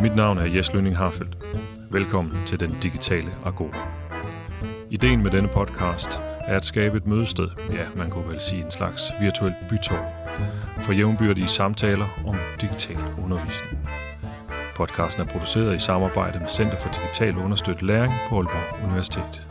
Mit 0.00 0.16
navn 0.16 0.38
er 0.38 0.44
Jes 0.44 0.72
Lønning 0.72 0.96
Harfeldt. 0.96 1.36
Velkommen 1.90 2.46
til 2.46 2.60
Den 2.60 2.76
Digitale 2.82 3.30
Agora. 3.44 3.88
Ideen 4.90 5.22
med 5.22 5.30
denne 5.30 5.48
podcast 5.48 6.20
er 6.44 6.56
at 6.56 6.64
skabe 6.64 6.96
et 6.96 7.06
mødested, 7.06 7.48
ja, 7.72 7.86
man 7.96 8.10
kunne 8.10 8.28
vel 8.28 8.40
sige 8.40 8.64
en 8.64 8.70
slags 8.70 9.02
virtuel 9.20 9.54
bytår, 9.70 10.28
for 10.80 10.92
jævnbyrdige 10.92 11.48
samtaler 11.48 12.22
om 12.26 12.36
digital 12.60 12.98
undervisning. 13.24 13.88
Podcasten 14.76 15.22
er 15.22 15.26
produceret 15.26 15.74
i 15.74 15.78
samarbejde 15.78 16.38
med 16.38 16.48
Center 16.48 16.78
for 16.78 16.88
Digital 16.88 17.38
Understøttet 17.44 17.82
Læring 17.82 18.12
på 18.28 18.36
Aalborg 18.36 18.86
Universitet. 18.86 19.46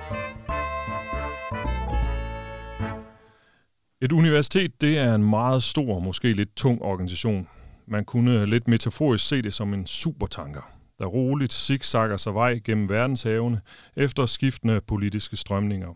Et 4.01 4.11
universitet, 4.11 4.81
det 4.81 4.97
er 4.97 5.15
en 5.15 5.29
meget 5.29 5.63
stor, 5.63 5.99
måske 5.99 6.33
lidt 6.33 6.55
tung 6.55 6.81
organisation. 6.81 7.47
Man 7.91 8.05
kunne 8.05 8.45
lidt 8.45 8.67
metaforisk 8.67 9.27
se 9.27 9.41
det 9.41 9.53
som 9.53 9.73
en 9.73 9.85
supertanker, 9.85 10.71
der 10.99 11.05
roligt 11.05 11.53
zigzagger 11.53 12.17
sig 12.17 12.33
vej 12.33 12.59
gennem 12.63 12.89
verdenshavene 12.89 13.61
efter 13.95 14.25
skiftende 14.25 14.81
politiske 14.81 15.37
strømninger. 15.37 15.93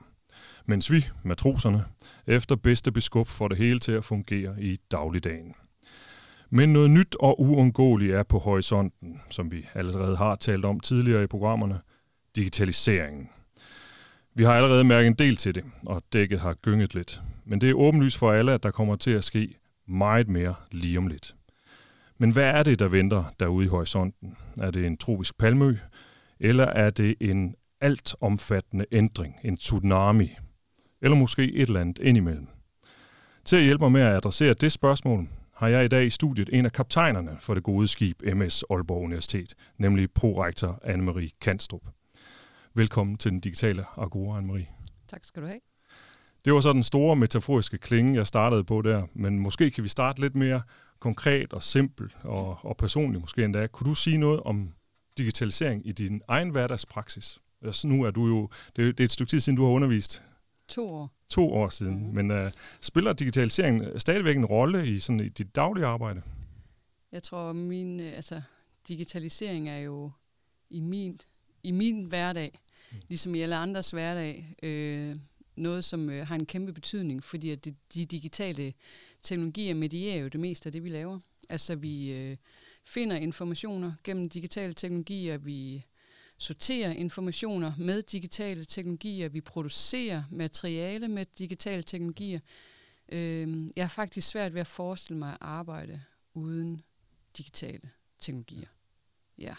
Mens 0.65 0.91
vi, 0.91 1.05
matroserne, 1.23 1.83
efter 2.27 2.55
bedste 2.55 2.91
beskub 2.91 3.27
får 3.27 3.47
det 3.47 3.57
hele 3.57 3.79
til 3.79 3.91
at 3.91 4.05
fungere 4.05 4.61
i 4.61 4.77
dagligdagen. 4.91 5.53
Men 6.49 6.73
noget 6.73 6.91
nyt 6.91 7.15
og 7.19 7.41
uundgåeligt 7.41 8.15
er 8.15 8.23
på 8.23 8.39
horisonten, 8.39 9.21
som 9.29 9.51
vi 9.51 9.67
allerede 9.73 10.17
har 10.17 10.35
talt 10.35 10.65
om 10.65 10.79
tidligere 10.79 11.23
i 11.23 11.27
programmerne, 11.27 11.79
digitaliseringen. 12.35 13.29
Vi 14.33 14.43
har 14.43 14.53
allerede 14.53 14.83
mærket 14.83 15.07
en 15.07 15.13
del 15.13 15.35
til 15.35 15.55
det, 15.55 15.63
og 15.85 16.03
dækket 16.13 16.39
har 16.39 16.53
gynget 16.53 16.95
lidt. 16.95 17.21
Men 17.45 17.61
det 17.61 17.69
er 17.69 17.73
åbenlyst 17.73 18.17
for 18.17 18.31
alle, 18.31 18.53
at 18.53 18.63
der 18.63 18.71
kommer 18.71 18.95
til 18.95 19.11
at 19.11 19.23
ske 19.23 19.57
meget 19.87 20.27
mere 20.27 20.55
lige 20.71 20.97
om 20.97 21.07
lidt. 21.07 21.35
Men 22.17 22.31
hvad 22.31 22.43
er 22.43 22.63
det, 22.63 22.79
der 22.79 22.87
venter 22.87 23.23
derude 23.39 23.65
i 23.65 23.69
horisonten? 23.69 24.37
Er 24.57 24.71
det 24.71 24.85
en 24.85 24.97
tropisk 24.97 25.37
palmø, 25.37 25.77
eller 26.39 26.65
er 26.65 26.89
det 26.89 27.15
en 27.19 27.55
alt 27.81 28.15
omfattende 28.21 28.85
ændring, 28.91 29.35
en 29.43 29.57
tsunami, 29.57 30.35
eller 31.01 31.17
måske 31.17 31.53
et 31.53 31.67
eller 31.67 31.81
andet 31.81 31.99
indimellem? 31.99 32.47
Til 33.45 33.55
at 33.55 33.63
hjælpe 33.63 33.83
mig 33.83 33.91
med 33.91 34.01
at 34.01 34.15
adressere 34.15 34.53
det 34.53 34.71
spørgsmål, 34.71 35.27
har 35.55 35.67
jeg 35.67 35.85
i 35.85 35.87
dag 35.87 36.05
i 36.05 36.09
studiet 36.09 36.49
en 36.53 36.65
af 36.65 36.71
kaptajnerne 36.71 37.37
for 37.39 37.53
det 37.53 37.63
gode 37.63 37.87
skib 37.87 38.21
MS 38.35 38.63
Aalborg 38.69 39.03
Universitet, 39.03 39.53
nemlig 39.77 40.11
prorektor 40.11 40.79
Anne-Marie 40.83 41.37
Kanstrup. 41.41 41.81
Velkommen 42.73 43.17
til 43.17 43.31
den 43.31 43.39
digitale 43.39 43.85
Agora, 43.97 44.39
Anne-Marie. 44.39 44.95
Tak 45.07 45.23
skal 45.23 45.41
du 45.41 45.47
have. 45.47 45.59
Det 46.45 46.53
var 46.53 46.59
så 46.59 46.73
den 46.73 46.83
store 46.83 47.15
metaforiske 47.15 47.77
klinge, 47.77 48.15
jeg 48.15 48.27
startede 48.27 48.63
på 48.63 48.81
der, 48.81 49.03
men 49.13 49.39
måske 49.39 49.71
kan 49.71 49.83
vi 49.83 49.89
starte 49.89 50.21
lidt 50.21 50.35
mere 50.35 50.61
konkret 51.05 51.53
og 51.53 51.63
simpel 51.63 52.13
og, 52.23 52.57
og 52.61 52.77
personligt 52.77 53.21
måske 53.21 53.43
endda. 53.43 53.67
Kunne 53.67 53.89
du 53.89 53.95
sige 53.95 54.17
noget 54.17 54.39
om 54.39 54.73
digitalisering 55.17 55.87
i 55.87 55.91
din 55.91 56.21
egen 56.27 56.49
hverdagspraksis? 56.49 57.39
Altså, 57.61 57.87
nu 57.87 58.03
er 58.03 58.11
du 58.11 58.27
jo, 58.27 58.49
det, 58.75 58.97
det 58.97 58.99
er 58.99 59.05
et 59.05 59.11
stykke 59.11 59.29
tid 59.29 59.39
siden, 59.39 59.57
du 59.57 59.63
har 59.65 59.71
undervist. 59.71 60.23
To 60.67 60.87
år. 60.87 61.11
To 61.29 61.53
år 61.53 61.69
siden. 61.69 62.07
Mm. 62.07 62.13
Men 62.13 62.31
uh, 62.31 62.51
spiller 62.81 63.13
digitalisering 63.13 64.01
stadigvæk 64.01 64.37
en 64.37 64.45
rolle 64.45 64.87
i, 64.87 64.99
sådan, 64.99 65.19
i 65.19 65.29
dit 65.29 65.55
daglige 65.55 65.85
arbejde? 65.85 66.21
Jeg 67.11 67.23
tror, 67.23 67.53
min, 67.53 67.99
altså, 67.99 68.41
digitalisering 68.87 69.69
er 69.69 69.77
jo 69.77 70.11
i 70.69 70.79
min, 70.79 71.19
i 71.63 71.71
min 71.71 72.03
hverdag, 72.03 72.59
mm. 72.91 72.97
ligesom 73.07 73.35
i 73.35 73.41
alle 73.41 73.55
andres 73.55 73.91
hverdag, 73.91 74.55
øh, 74.63 75.15
noget, 75.55 75.85
som 75.85 76.09
øh, 76.09 76.27
har 76.27 76.35
en 76.35 76.45
kæmpe 76.45 76.73
betydning, 76.73 77.23
fordi 77.23 77.49
at 77.49 77.65
de, 77.65 77.75
de 77.93 78.05
digitale 78.05 78.73
teknologier 79.21 79.73
medierer 79.73 80.17
jo 80.17 80.27
det 80.27 80.39
meste 80.39 80.67
af 80.67 80.71
det, 80.71 80.83
vi 80.83 80.89
laver. 80.89 81.19
Altså 81.49 81.75
vi 81.75 82.11
øh, 82.11 82.37
finder 82.83 83.15
informationer 83.15 83.93
gennem 84.03 84.29
digitale 84.29 84.73
teknologier, 84.73 85.37
vi 85.37 85.85
sorterer 86.37 86.91
informationer 86.91 87.73
med 87.77 88.01
digitale 88.01 88.65
teknologier, 88.65 89.29
vi 89.29 89.41
producerer 89.41 90.23
materiale 90.31 91.07
med 91.07 91.25
digitale 91.37 91.83
teknologier. 91.83 92.39
Øh, 93.11 93.69
jeg 93.75 93.83
har 93.83 93.89
faktisk 93.89 94.27
svært 94.27 94.53
ved 94.53 94.61
at 94.61 94.67
forestille 94.67 95.19
mig 95.19 95.31
at 95.31 95.37
arbejde 95.41 96.01
uden 96.33 96.83
digitale 97.37 97.89
teknologier. 98.19 98.67
Ja. 99.37 99.55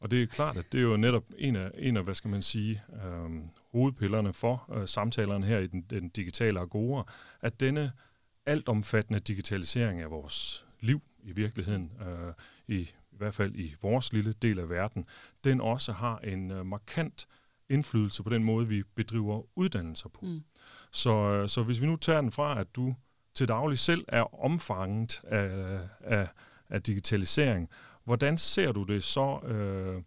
Og 0.00 0.10
det 0.10 0.22
er 0.22 0.26
klart, 0.26 0.56
at 0.56 0.72
det 0.72 0.78
er 0.78 0.82
jo 0.82 0.96
netop 0.96 1.24
en 1.38 1.56
af, 1.56 1.70
en 1.78 1.96
af 1.96 2.04
hvad 2.04 2.14
skal 2.14 2.30
man 2.30 2.42
sige, 2.42 2.82
øh, 2.92 3.30
hovedpillerne 3.72 4.32
for 4.32 4.72
øh, 4.74 4.88
samtalerne 4.88 5.46
her 5.46 5.58
i 5.58 5.66
den, 5.66 5.82
den 5.90 6.08
digitale 6.08 6.60
agora, 6.60 7.12
at 7.40 7.60
denne 7.60 7.92
altomfattende 8.46 9.20
digitalisering 9.20 10.00
af 10.00 10.10
vores 10.10 10.66
liv 10.80 11.02
i 11.22 11.32
virkeligheden, 11.32 11.92
øh, 12.00 12.32
i, 12.68 12.80
i 13.12 13.16
hvert 13.16 13.34
fald 13.34 13.54
i 13.54 13.74
vores 13.82 14.12
lille 14.12 14.32
del 14.32 14.58
af 14.58 14.70
verden, 14.70 15.06
den 15.44 15.60
også 15.60 15.92
har 15.92 16.18
en 16.18 16.50
øh, 16.50 16.66
markant 16.66 17.26
indflydelse 17.68 18.22
på 18.22 18.30
den 18.30 18.44
måde, 18.44 18.68
vi 18.68 18.82
bedriver 18.94 19.42
uddannelser 19.56 20.08
på. 20.08 20.20
Mm. 20.22 20.42
Så, 20.90 21.10
øh, 21.10 21.48
så 21.48 21.62
hvis 21.62 21.80
vi 21.80 21.86
nu 21.86 21.96
tager 21.96 22.20
den 22.20 22.32
fra, 22.32 22.60
at 22.60 22.76
du 22.76 22.94
til 23.34 23.48
daglig 23.48 23.78
selv 23.78 24.04
er 24.08 24.44
omfanget 24.44 25.20
af, 25.24 25.80
af, 26.00 26.28
af 26.68 26.82
digitalisering, 26.82 27.68
hvordan 28.04 28.38
ser 28.38 28.72
du 28.72 28.82
det 28.82 29.04
så 29.04 29.40
øh, 29.40 30.02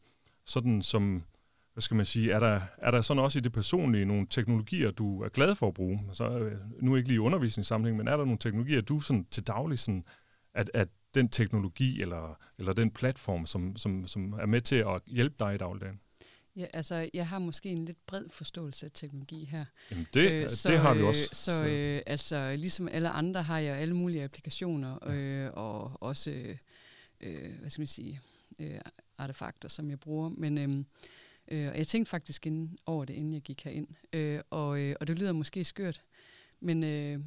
sådan 0.46 0.82
som 0.82 1.24
hvad 1.74 1.82
skal 1.82 1.96
man 1.96 2.06
sige, 2.06 2.32
er 2.32 2.40
der, 2.40 2.62
er 2.78 2.92
der 2.92 3.02
sådan 3.02 3.24
også 3.24 3.40
i 3.40 3.42
det 3.42 3.52
personlige 3.52 4.06
nogle 4.06 4.28
teknologier, 4.30 4.92
du 4.92 5.22
er 5.22 5.30
glad 5.30 5.56
for 5.56 5.68
at 5.68 5.74
bruge? 5.74 6.00
Så, 6.14 6.30
øh, 6.30 6.60
nu 6.82 6.96
ikke 6.96 7.10
lige 7.10 7.22
undervisningssamling, 7.22 7.98
men 7.98 8.08
er 8.08 8.18
der 8.18 8.26
nogle 8.26 8.38
teknologier, 8.38 8.82
du 8.82 9.00
sådan 9.00 9.26
til 9.32 9.48
daglig, 9.48 9.80
sådan, 9.80 10.04
at, 10.54 10.72
at 10.74 10.88
den 11.16 11.30
teknologi 11.30 12.02
eller, 12.02 12.40
eller 12.58 12.74
den 12.74 12.92
platform, 12.92 13.46
som, 13.46 13.78
som, 13.78 14.08
som 14.08 14.34
er 14.34 14.46
med 14.46 14.62
til 14.62 14.76
at 14.76 15.02
hjælpe 15.08 15.36
dig 15.40 15.56
i 15.56 15.58
dagligdagen? 15.58 16.00
Ja, 16.56 16.66
altså, 16.74 17.10
jeg 17.14 17.28
har 17.28 17.40
måske 17.40 17.70
en 17.70 17.86
lidt 17.86 18.06
bred 18.08 18.26
forståelse 18.30 18.86
af 18.86 18.92
teknologi 18.94 19.46
her. 19.46 19.66
Jamen 19.92 20.08
det, 20.14 20.32
øh, 20.32 20.50
så, 20.50 20.72
det 20.72 20.80
har 20.80 20.94
vi 20.94 21.04
også. 21.04 21.30
Så, 21.34 21.52
så. 21.52 21.66
Øh, 21.66 22.02
altså, 22.08 22.56
ligesom 22.56 22.88
alle 22.88 23.10
andre 23.10 23.44
har 23.44 23.60
jeg 23.60 23.78
alle 23.78 23.96
mulige 23.96 24.24
applikationer, 24.24 25.08
øh, 25.08 25.50
og 25.54 26.04
også, 26.04 26.32
øh, 27.22 27.60
hvad 27.60 27.70
skal 27.70 27.82
man 27.82 27.88
sige, 27.88 28.22
øh, 28.60 28.80
artefakter, 29.18 29.70
som 29.70 29.90
jeg 29.90 30.00
bruger. 30.00 30.30
Men 30.30 30.58
øh, 30.58 30.86
Øh, 31.48 31.68
og 31.68 31.78
jeg 31.78 31.88
tænkte 31.88 32.10
faktisk 32.10 32.48
inden, 32.48 32.78
over 32.86 33.06
det, 33.06 33.14
inden 33.14 33.34
jeg 33.34 33.42
gik 33.42 33.64
herind. 33.64 33.88
Øh, 34.14 34.42
og, 34.50 34.80
øh, 34.80 34.96
og 35.00 35.08
det 35.08 35.20
lyder 35.20 35.32
måske 35.32 35.64
skørt, 35.64 36.04
men 36.60 36.84
øh, 36.84 37.20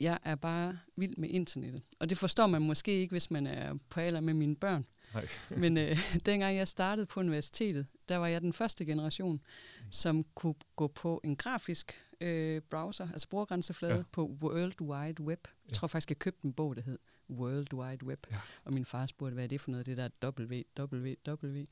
jeg 0.00 0.18
er 0.22 0.34
bare 0.34 0.78
vild 0.96 1.16
med 1.16 1.28
internettet. 1.28 1.82
Og 1.98 2.10
det 2.10 2.18
forstår 2.18 2.46
man 2.46 2.62
måske 2.62 2.92
ikke, 2.92 3.12
hvis 3.12 3.30
man 3.30 3.46
er 3.46 3.74
på 3.88 4.00
alder 4.00 4.20
med 4.20 4.34
mine 4.34 4.56
børn. 4.56 4.86
Nej. 5.14 5.28
men 5.62 5.78
øh, 5.78 5.98
dengang 6.26 6.56
jeg 6.56 6.68
startede 6.68 7.06
på 7.06 7.20
universitetet, 7.20 7.86
der 8.08 8.16
var 8.16 8.26
jeg 8.26 8.40
den 8.40 8.52
første 8.52 8.84
generation, 8.84 9.32
mm. 9.32 9.92
som 9.92 10.24
kunne 10.34 10.54
gå 10.76 10.86
på 10.86 11.20
en 11.24 11.36
grafisk 11.36 11.94
øh, 12.20 12.60
browser, 12.70 13.08
altså 13.12 13.28
brugergrænseflade, 13.28 13.94
ja. 13.94 14.02
på 14.12 14.36
World 14.42 14.80
Wide 14.80 15.22
Web. 15.22 15.48
Jeg 15.68 15.74
tror 15.74 15.88
faktisk, 15.88 16.10
jeg 16.10 16.18
købte 16.18 16.44
en 16.44 16.52
bog, 16.52 16.76
der 16.76 16.82
hed 16.82 16.98
World 17.30 17.74
Wide 17.74 18.06
Web. 18.06 18.26
Ja. 18.30 18.36
Og 18.64 18.72
min 18.72 18.84
far 18.84 19.06
spurgte, 19.06 19.34
hvad 19.34 19.44
er 19.44 19.48
det 19.48 19.60
for 19.60 19.70
noget, 19.70 19.86
det 19.86 19.96
der 19.96 20.08
www. 20.24 21.64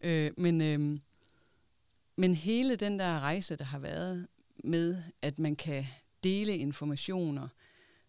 Øh, 0.00 0.32
men... 0.36 0.60
Øh, 0.60 0.98
men 2.20 2.34
hele 2.34 2.76
den 2.76 2.98
der 2.98 3.20
rejse, 3.20 3.56
der 3.56 3.64
har 3.64 3.78
været 3.78 4.26
med, 4.64 5.02
at 5.22 5.38
man 5.38 5.56
kan 5.56 5.84
dele 6.24 6.56
informationer, 6.56 7.48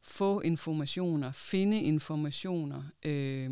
få 0.01 0.41
informationer, 0.41 1.31
finde 1.31 1.81
informationer, 1.81 2.83
øh, 3.05 3.51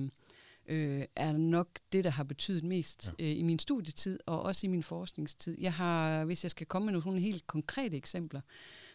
øh, 0.67 1.05
er 1.15 1.31
nok 1.37 1.67
det, 1.91 2.03
der 2.03 2.09
har 2.09 2.23
betydet 2.23 2.63
mest 2.63 3.13
ja. 3.19 3.23
øh, 3.25 3.37
i 3.37 3.41
min 3.41 3.59
studietid 3.59 4.19
og 4.25 4.41
også 4.41 4.67
i 4.67 4.69
min 4.69 4.83
forskningstid. 4.83 5.57
Jeg 5.59 5.73
har, 5.73 6.25
hvis 6.25 6.43
jeg 6.43 6.51
skal 6.51 6.67
komme 6.67 6.91
med 6.91 7.01
nogle 7.05 7.19
helt 7.19 7.47
konkrete 7.47 7.97
eksempler, 7.97 8.41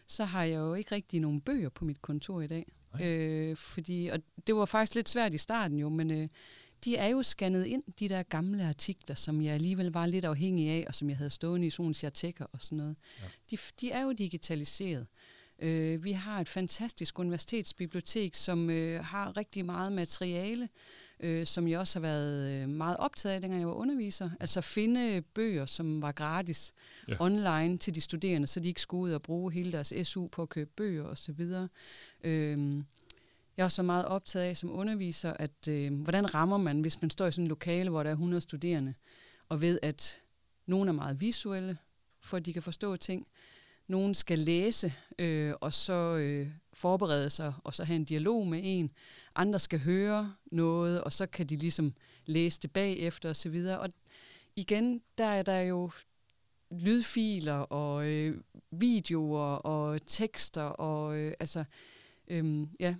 så 0.07 0.25
har 0.25 0.43
jeg 0.43 0.57
jo 0.57 0.73
ikke 0.73 0.95
rigtig 0.95 1.19
nogen 1.19 1.41
bøger 1.41 1.69
på 1.69 1.85
mit 1.85 2.01
kontor 2.01 2.41
i 2.41 2.47
dag. 2.47 2.71
Øh, 3.01 3.57
fordi, 3.57 4.07
og 4.07 4.19
det 4.47 4.55
var 4.55 4.65
faktisk 4.65 4.95
lidt 4.95 5.09
svært 5.09 5.33
i 5.33 5.37
starten 5.37 5.79
jo, 5.79 5.89
men 5.89 6.11
øh, 6.11 6.27
de 6.85 6.97
er 6.97 7.07
jo 7.07 7.23
scannet 7.23 7.65
ind, 7.65 7.83
de 7.99 8.09
der 8.09 8.23
gamle 8.23 8.67
artikler, 8.67 9.15
som 9.15 9.41
jeg 9.41 9.53
alligevel 9.53 9.91
var 9.91 10.05
lidt 10.05 10.25
afhængig 10.25 10.69
af, 10.69 10.85
og 10.87 10.95
som 10.95 11.09
jeg 11.09 11.17
havde 11.17 11.29
stående 11.29 11.67
i 11.67 11.69
sådan 11.69 11.93
chartekker 11.93 12.45
og 12.51 12.61
sådan 12.61 12.77
noget. 12.77 12.95
Ja. 13.21 13.27
De, 13.51 13.57
de 13.81 13.91
er 13.91 14.01
jo 14.01 14.11
digitaliseret. 14.11 15.07
Øh, 15.59 16.03
vi 16.03 16.11
har 16.11 16.41
et 16.41 16.49
fantastisk 16.49 17.19
universitetsbibliotek, 17.19 18.35
som 18.35 18.69
øh, 18.69 19.03
har 19.03 19.37
rigtig 19.37 19.65
meget 19.65 19.91
materiale, 19.91 20.69
øh, 21.19 21.45
som 21.45 21.67
jeg 21.67 21.79
også 21.79 21.99
har 21.99 22.01
været 22.01 22.51
øh, 22.51 22.69
meget 22.69 22.97
optaget 22.97 23.35
af, 23.35 23.41
dengang 23.41 23.61
jeg 23.61 23.67
var 23.67 23.73
underviser. 23.73 24.29
Altså 24.39 24.61
finde 24.61 25.21
bøger, 25.21 25.65
som 25.65 26.01
var 26.01 26.11
gratis 26.11 26.73
ja. 27.07 27.15
online 27.19 27.77
til 27.77 27.95
de 27.95 28.01
studerende, 28.01 28.47
så 28.47 28.59
de 28.59 28.67
ikke 28.67 28.81
skulle 28.81 29.01
ud 29.01 29.11
og 29.11 29.21
bruge 29.21 29.51
hele 29.51 29.71
deres 29.71 29.93
SU 30.03 30.27
på 30.27 30.41
at 30.41 30.49
købe 30.49 30.71
bøger 30.75 31.03
osv. 31.03 31.41
Øh, 32.23 32.83
jeg 33.57 33.63
er 33.63 33.65
også 33.65 33.83
meget 33.83 34.05
optaget 34.05 34.45
af 34.45 34.57
som 34.57 34.71
underviser, 34.71 35.33
at 35.33 35.67
øh, 35.69 36.01
hvordan 36.01 36.33
rammer 36.33 36.57
man, 36.57 36.81
hvis 36.81 37.01
man 37.01 37.09
står 37.09 37.25
i 37.25 37.31
sådan 37.31 37.45
et 37.45 37.49
lokale, 37.49 37.89
hvor 37.89 38.03
der 38.03 38.09
er 38.09 38.13
100 38.13 38.41
studerende, 38.41 38.93
og 39.49 39.61
ved, 39.61 39.79
at 39.81 40.21
nogle 40.65 40.89
er 40.89 40.93
meget 40.93 41.21
visuelle, 41.21 41.77
for 42.21 42.37
at 42.37 42.45
de 42.45 42.53
kan 42.53 42.63
forstå 42.63 42.95
ting. 42.95 43.27
Nogen 43.87 44.15
skal 44.15 44.39
læse, 44.39 44.93
øh, 45.19 45.53
og 45.61 45.73
så 45.73 45.93
øh, 45.93 46.49
forberede 46.73 47.29
sig, 47.29 47.53
og 47.63 47.73
så 47.73 47.83
have 47.83 47.95
en 47.95 48.05
dialog 48.05 48.47
med 48.47 48.61
en. 48.63 48.91
Andre 49.35 49.59
skal 49.59 49.79
høre 49.79 50.33
noget, 50.45 51.03
og 51.03 51.13
så 51.13 51.25
kan 51.25 51.47
de 51.47 51.55
ligesom 51.55 51.93
læse 52.25 52.61
det 52.61 52.71
bagefter 52.71 53.29
osv. 53.29 53.65
Og, 53.69 53.79
og 53.79 53.89
igen, 54.55 55.01
der 55.17 55.25
er 55.25 55.43
der 55.43 55.59
jo 55.59 55.91
lydfiler 56.71 57.53
og 57.57 58.07
øh, 58.07 58.41
videoer 58.71 59.55
og 59.55 60.05
tekster 60.05 60.63
og 60.63 61.17
øh, 61.17 61.33
altså 61.39 61.65
øhm, 62.27 62.69
ja 62.79 62.95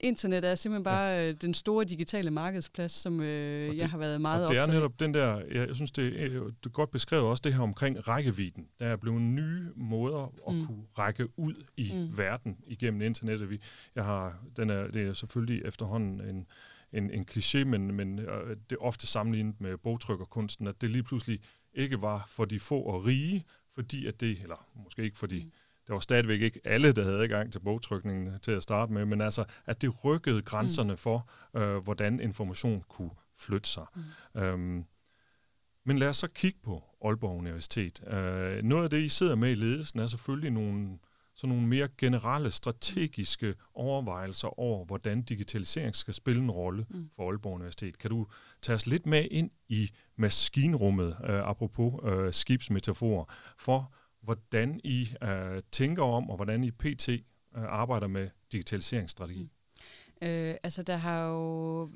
internet 0.00 0.44
er 0.44 0.54
simpelthen 0.54 0.84
bare 0.84 1.08
ja. 1.08 1.28
Øh, 1.28 1.34
den 1.42 1.54
store 1.54 1.84
digitale 1.84 2.30
markedsplads, 2.30 2.92
som 2.92 3.20
øh, 3.20 3.70
det, 3.70 3.80
jeg 3.80 3.90
har 3.90 3.98
været 3.98 4.20
meget 4.20 4.44
optaget 4.44 4.62
af. 4.62 4.66
det 4.66 4.74
er 4.74 4.78
netop 4.78 5.00
den 5.00 5.14
der, 5.14 5.36
jeg, 5.36 5.68
jeg 5.68 5.76
synes, 5.76 5.90
det 5.90 6.22
er, 6.22 6.28
det 6.28 6.66
er 6.66 6.68
godt 6.68 6.90
beskrevet 6.90 7.24
også 7.24 7.40
det 7.44 7.54
her 7.54 7.60
omkring 7.60 8.08
rækkevidden. 8.08 8.68
Der 8.80 8.86
er 8.86 8.96
blevet 8.96 9.22
nye 9.22 9.68
måder 9.76 10.32
at 10.48 10.54
mm. 10.54 10.66
kunne 10.66 10.82
række 10.98 11.38
ud 11.38 11.54
i 11.76 11.92
mm. 11.94 12.18
verden 12.18 12.56
igennem 12.66 13.02
internettet. 13.02 13.50
Vi, 13.50 13.60
jeg 13.94 14.04
har, 14.04 14.38
den 14.56 14.70
er, 14.70 14.88
det 14.88 15.08
er 15.08 15.12
selvfølgelig 15.12 15.64
efterhånden 15.64 16.20
en, 16.20 16.46
en, 16.92 17.10
en 17.10 17.26
kliché, 17.30 17.64
men, 17.64 17.94
men 17.94 18.18
øh, 18.18 18.56
det 18.70 18.76
er 18.76 18.82
ofte 18.82 19.06
sammenlignet 19.06 19.60
med 19.60 19.76
bogtrykkerkunsten, 19.76 20.66
at 20.66 20.80
det 20.80 20.90
lige 20.90 21.02
pludselig 21.02 21.40
ikke 21.74 22.02
var 22.02 22.24
for 22.28 22.44
de 22.44 22.60
få 22.60 22.80
og 22.80 23.04
rige, 23.04 23.44
fordi 23.74 24.06
at 24.06 24.20
det, 24.20 24.38
eller 24.42 24.66
måske 24.74 25.02
ikke 25.02 25.18
fordi, 25.18 25.44
mm 25.44 25.50
det 25.90 25.94
var 25.94 26.00
stadigvæk 26.00 26.40
ikke 26.40 26.60
alle, 26.64 26.92
der 26.92 27.04
havde 27.04 27.22
adgang 27.22 27.52
til 27.52 27.60
bogtrykningen 27.60 28.40
til 28.40 28.52
at 28.52 28.62
starte 28.62 28.92
med, 28.92 29.04
men 29.04 29.20
altså, 29.20 29.44
at 29.66 29.82
det 29.82 30.04
rykkede 30.04 30.42
grænserne 30.42 30.92
mm. 30.92 30.96
for, 30.96 31.30
øh, 31.56 31.76
hvordan 31.76 32.20
information 32.20 32.84
kunne 32.88 33.10
flytte 33.38 33.68
sig. 33.68 33.84
Mm. 34.34 34.40
Øhm, 34.40 34.84
men 35.84 35.98
lad 35.98 36.08
os 36.08 36.16
så 36.16 36.28
kigge 36.28 36.58
på 36.64 36.84
Aalborg 37.04 37.38
Universitet. 37.38 38.08
Øh, 38.08 38.62
noget 38.62 38.84
af 38.84 38.90
det, 38.90 39.02
I 39.02 39.08
sidder 39.08 39.34
med 39.34 39.50
i 39.50 39.54
ledelsen, 39.54 40.00
er 40.00 40.06
selvfølgelig 40.06 40.50
nogle, 40.50 40.98
sådan 41.34 41.54
nogle 41.54 41.68
mere 41.68 41.88
generelle 41.98 42.50
strategiske 42.50 43.54
overvejelser 43.74 44.60
over, 44.60 44.84
hvordan 44.84 45.22
digitalisering 45.22 45.96
skal 45.96 46.14
spille 46.14 46.42
en 46.42 46.50
rolle 46.50 46.86
mm. 46.90 47.10
for 47.16 47.28
Aalborg 47.30 47.54
Universitet. 47.54 47.98
Kan 47.98 48.10
du 48.10 48.26
tage 48.62 48.74
os 48.74 48.86
lidt 48.86 49.06
med 49.06 49.28
ind 49.30 49.50
i 49.68 49.90
maskinrummet, 50.16 51.16
øh, 51.24 51.48
apropos 51.48 52.00
øh, 52.04 52.32
skibsmetaforer, 52.32 53.24
for 53.58 53.94
hvordan 54.20 54.80
I 54.84 55.08
øh, 55.22 55.62
tænker 55.72 56.02
om, 56.02 56.30
og 56.30 56.36
hvordan 56.36 56.64
I 56.64 56.70
pt. 56.70 57.08
Øh, 57.08 57.22
arbejder 57.54 58.06
med 58.06 58.28
digitaliseringsstrategi. 58.52 59.42
Mm. 59.42 60.26
Øh, 60.26 60.54
altså, 60.62 60.82
der 60.82 60.96
har 60.96 61.26
jo 61.26 61.90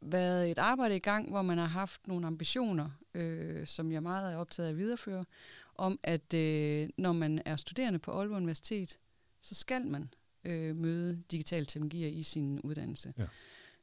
været 0.00 0.50
et 0.50 0.58
arbejde 0.58 0.96
i 0.96 0.98
gang, 0.98 1.30
hvor 1.30 1.42
man 1.42 1.58
har 1.58 1.66
haft 1.66 2.08
nogle 2.08 2.26
ambitioner, 2.26 2.90
øh, 3.14 3.66
som 3.66 3.92
jeg 3.92 4.02
meget 4.02 4.32
er 4.32 4.36
optaget 4.36 4.66
af 4.66 4.70
at 4.70 4.78
videreføre, 4.78 5.24
om 5.74 6.00
at 6.02 6.34
øh, 6.34 6.88
når 6.98 7.12
man 7.12 7.42
er 7.44 7.56
studerende 7.56 7.98
på 7.98 8.10
Aalborg 8.10 8.36
Universitet, 8.36 8.98
så 9.40 9.54
skal 9.54 9.86
man 9.86 10.10
øh, 10.44 10.76
møde 10.76 11.22
digitale 11.30 11.66
teknologier 11.66 12.08
i 12.08 12.22
sin 12.22 12.60
uddannelse. 12.60 13.14
Ja. 13.18 13.26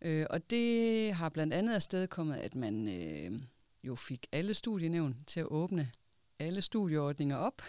Øh, 0.02 0.28
og 0.30 0.50
det 0.50 1.14
har 1.14 1.30
blandt 1.30 1.54
andet 1.54 1.74
afstedkommet, 1.74 2.36
at 2.36 2.56
man 2.56 2.88
øh, 2.88 3.42
jo 3.84 3.96
fik 3.96 4.28
alle 4.32 4.54
studienævn 4.54 5.18
til 5.28 5.40
at 5.40 5.46
åbne 5.46 5.92
alle 6.40 6.62
studieordninger 6.62 7.36
op, 7.36 7.62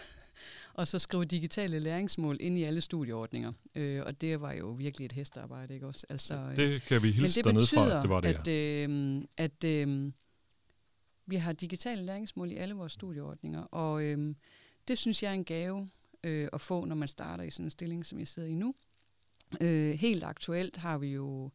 og 0.73 0.87
så 0.87 0.99
skrive 0.99 1.25
digitale 1.25 1.79
læringsmål 1.79 2.37
ind 2.39 2.57
i 2.57 2.63
alle 2.63 2.81
studieordninger. 2.81 3.51
Øh, 3.75 4.03
og 4.05 4.21
det 4.21 4.41
var 4.41 4.53
jo 4.53 4.69
virkelig 4.69 5.05
et 5.05 5.11
hestearbejde, 5.11 5.73
ikke 5.73 5.87
også? 5.87 6.05
Altså, 6.09 6.53
det 6.55 6.81
kan 6.81 7.03
vi 7.03 7.11
hilse 7.11 7.41
dernede 7.41 7.65
fra, 7.65 8.01
det 8.01 8.09
var 8.09 8.21
det, 8.21 8.27
at, 8.27 8.47
øh, 8.47 9.21
at 9.37 9.63
øh, 9.63 10.11
vi 11.25 11.35
har 11.35 11.53
digitale 11.53 12.01
læringsmål 12.03 12.51
i 12.51 12.55
alle 12.55 12.75
vores 12.75 12.93
studieordninger, 12.93 13.61
og 13.61 14.03
øh, 14.03 14.35
det 14.87 14.97
synes 14.97 15.23
jeg 15.23 15.29
er 15.29 15.33
en 15.33 15.45
gave 15.45 15.89
øh, 16.23 16.47
at 16.53 16.61
få, 16.61 16.85
når 16.85 16.95
man 16.95 17.07
starter 17.07 17.43
i 17.43 17.49
sådan 17.49 17.65
en 17.65 17.69
stilling, 17.69 18.05
som 18.05 18.19
jeg 18.19 18.27
sidder 18.27 18.49
i 18.49 18.55
nu. 18.55 18.75
Øh, 19.61 19.93
helt 19.93 20.23
aktuelt 20.23 20.77
har 20.77 20.97
vi 20.97 21.07
jo 21.07 21.45
øh, 21.45 21.51